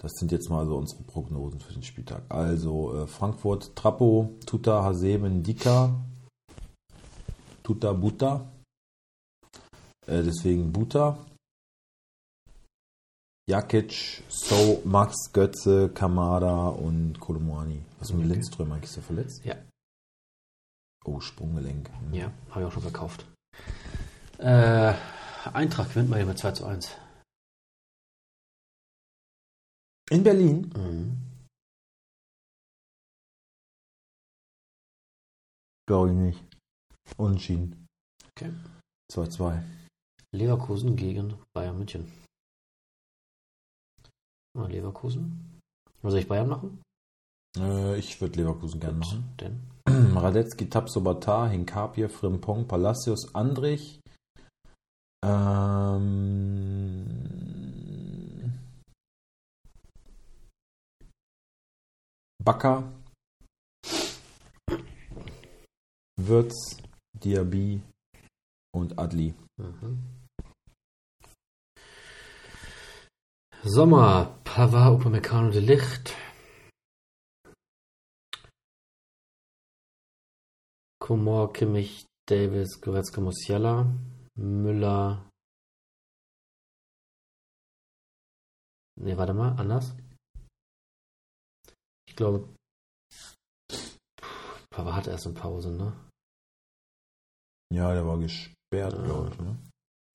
[0.00, 2.24] das sind jetzt mal so unsere Prognosen für den Spieltag.
[2.28, 5.94] Also äh, Frankfurt, Trappo, Tuta, Haseben, Dika,
[7.62, 8.50] Tuta, Buta.
[10.06, 11.18] Äh, deswegen Buta.
[13.48, 17.82] Jakic, So, Max, Götze, Kamada und Kolomwani.
[17.98, 18.34] Was ist mit Okay.
[18.34, 18.84] Lindström eigentlich?
[18.90, 19.44] Ist der verletzt?
[19.44, 19.56] Ja.
[21.04, 21.90] Oh, Sprunggelenk.
[21.90, 22.14] Hm.
[22.14, 23.26] Ja, habe ich auch schon verkauft.
[24.42, 24.94] Äh,
[25.52, 26.96] Eintracht gewinnt mal hier mit 2 zu 1.
[30.10, 30.68] In Berlin?
[30.76, 31.16] Mhm.
[35.86, 36.44] Glaube ich nicht.
[37.16, 37.86] Unentschieden.
[38.30, 38.52] Okay.
[39.12, 39.62] 2-2.
[40.34, 42.10] Leverkusen gegen Bayern München.
[44.58, 45.60] Ah, Leverkusen.
[46.02, 46.82] Was soll ich Bayern machen?
[47.56, 49.34] Äh, ich würde Leverkusen gerne machen.
[49.40, 49.60] Denn
[50.16, 54.01] Radetzky, Tapsobatar, Hinkapie, Frimpong, Palacios, Andrich.
[55.24, 57.12] Ähm,
[62.42, 62.92] Bakker.
[66.18, 66.76] Würz,
[67.14, 67.82] Diaby
[68.74, 69.34] und Adli.
[69.58, 70.22] Mhm.
[73.62, 76.16] Sommer, Pavard, Upamecano de Licht.
[80.98, 83.86] Komor, Kimmich, Davis, Goretzka, Musiala,
[84.38, 85.28] Müller.
[89.00, 89.94] Ne, warte mal, anders.
[92.08, 92.48] Ich glaube,
[94.70, 95.92] Pavard hat erst eine Pause, ne?
[97.72, 99.02] Ja, der war gesperrt, Ja.
[99.02, 99.38] glaube ich.
[99.40, 99.56] Ne?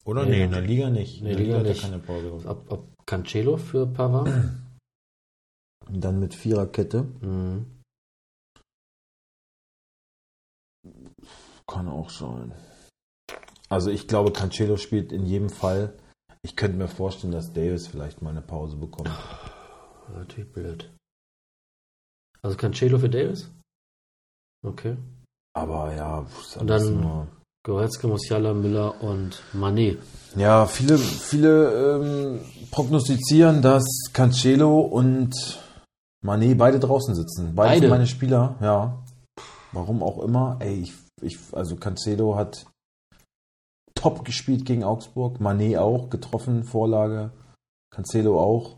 [0.05, 0.24] Oder?
[0.26, 1.22] Nee, Nee, in der Liga nicht.
[1.22, 1.82] Nee, in der Liga hat er nicht.
[1.82, 2.45] keine Pause gehabt.
[2.45, 4.28] Ob, ob Cancelo für Pavard?
[5.88, 7.03] Und dann mit Viererkette.
[7.03, 7.74] mhm.
[11.68, 12.53] Kann auch sein.
[13.70, 15.93] Also ich glaube, Cancelo spielt in jedem Fall.
[16.41, 19.09] Ich könnte mir vorstellen, dass Davis vielleicht mal eine Pause bekommt.
[20.15, 20.89] Natürlich blöd.
[22.41, 23.49] Also Cancelo für Davis?
[24.65, 24.95] Okay.
[25.53, 27.28] Aber ja, ist Und dann- nur.
[27.65, 29.97] Goretzka, Musiala, Müller und Mané.
[30.38, 32.39] Ja, viele, viele ähm,
[32.72, 35.34] prognostizieren, dass Cancelo und
[36.26, 37.53] Mané beide draußen sitzen.
[37.55, 37.80] Beide, Beide?
[37.82, 39.03] sind meine Spieler, ja.
[39.74, 40.55] Warum auch immer.
[40.61, 42.65] Ey, ich, ich, also Cancelo hat
[43.98, 45.39] top gespielt gegen Augsburg.
[45.39, 47.32] Mané auch getroffen, Vorlage.
[47.93, 48.78] Cancelo auch.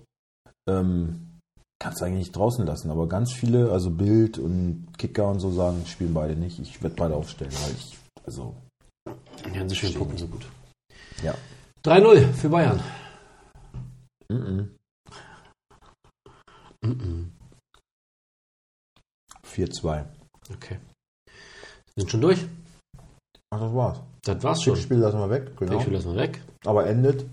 [0.68, 1.40] Ähm,
[1.80, 5.52] kannst du eigentlich nicht draußen lassen, aber ganz viele, also Bild und Kicker und so
[5.52, 6.60] sagen, spielen beide nicht.
[6.60, 8.56] Ich werde beide aufstellen, weil ich, also,
[9.54, 10.46] Die haben sie schön gucken, so gut.
[11.24, 11.34] ja.
[11.84, 12.82] 3-0 für Bayern.
[14.30, 14.76] Mhm.
[16.84, 17.32] Mhm.
[19.46, 20.06] 4-2.
[20.54, 20.80] Okay.
[21.96, 22.46] Sind schon durch?
[23.52, 23.98] Ach, das war's.
[24.24, 24.74] Das war's schon.
[24.76, 25.80] Das Spiel lassen wir weg, genau.
[25.80, 26.42] Ich will das mal weg.
[26.66, 27.26] Aber endet.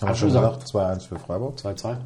[0.00, 1.58] Haben wir schon gesagt, 2-1 für Freiburg.
[1.58, 1.96] 2-2.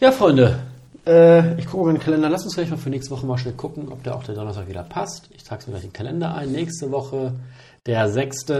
[0.00, 0.58] Ja, Freunde.
[1.06, 2.28] Äh, ich gucke mal in den Kalender.
[2.28, 4.68] Lass uns gleich mal für nächste Woche mal schnell gucken, ob der auch der Donnerstag
[4.68, 5.28] wieder passt.
[5.34, 6.52] Ich trage es mir gleich in den Kalender ein.
[6.52, 7.32] Nächste Woche
[7.86, 8.50] der 6.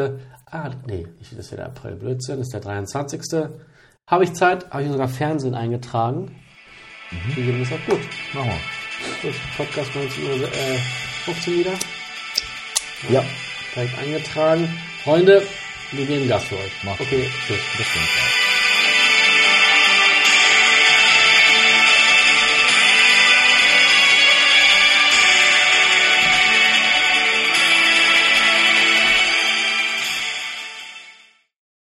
[0.51, 1.97] Ah, nee, ich- das ist ja der April.
[1.97, 3.21] Blödsinn, das ist der 23.
[4.09, 6.35] Habe ich Zeit, habe ich sogar Fernsehen eingetragen.
[7.37, 8.01] Die geben es auch gut.
[8.35, 9.31] Machen wir.
[9.31, 10.79] Gut, Podcast 19 Uhr äh,
[11.25, 11.73] 15 wieder.
[13.09, 13.25] Ja.
[13.75, 14.69] Direkt eingetragen.
[15.05, 15.43] Freunde,
[15.93, 16.73] wir gehen Gas für euch.
[16.83, 17.61] Macht's Okay, tschüss.
[17.77, 18.26] Bis dann.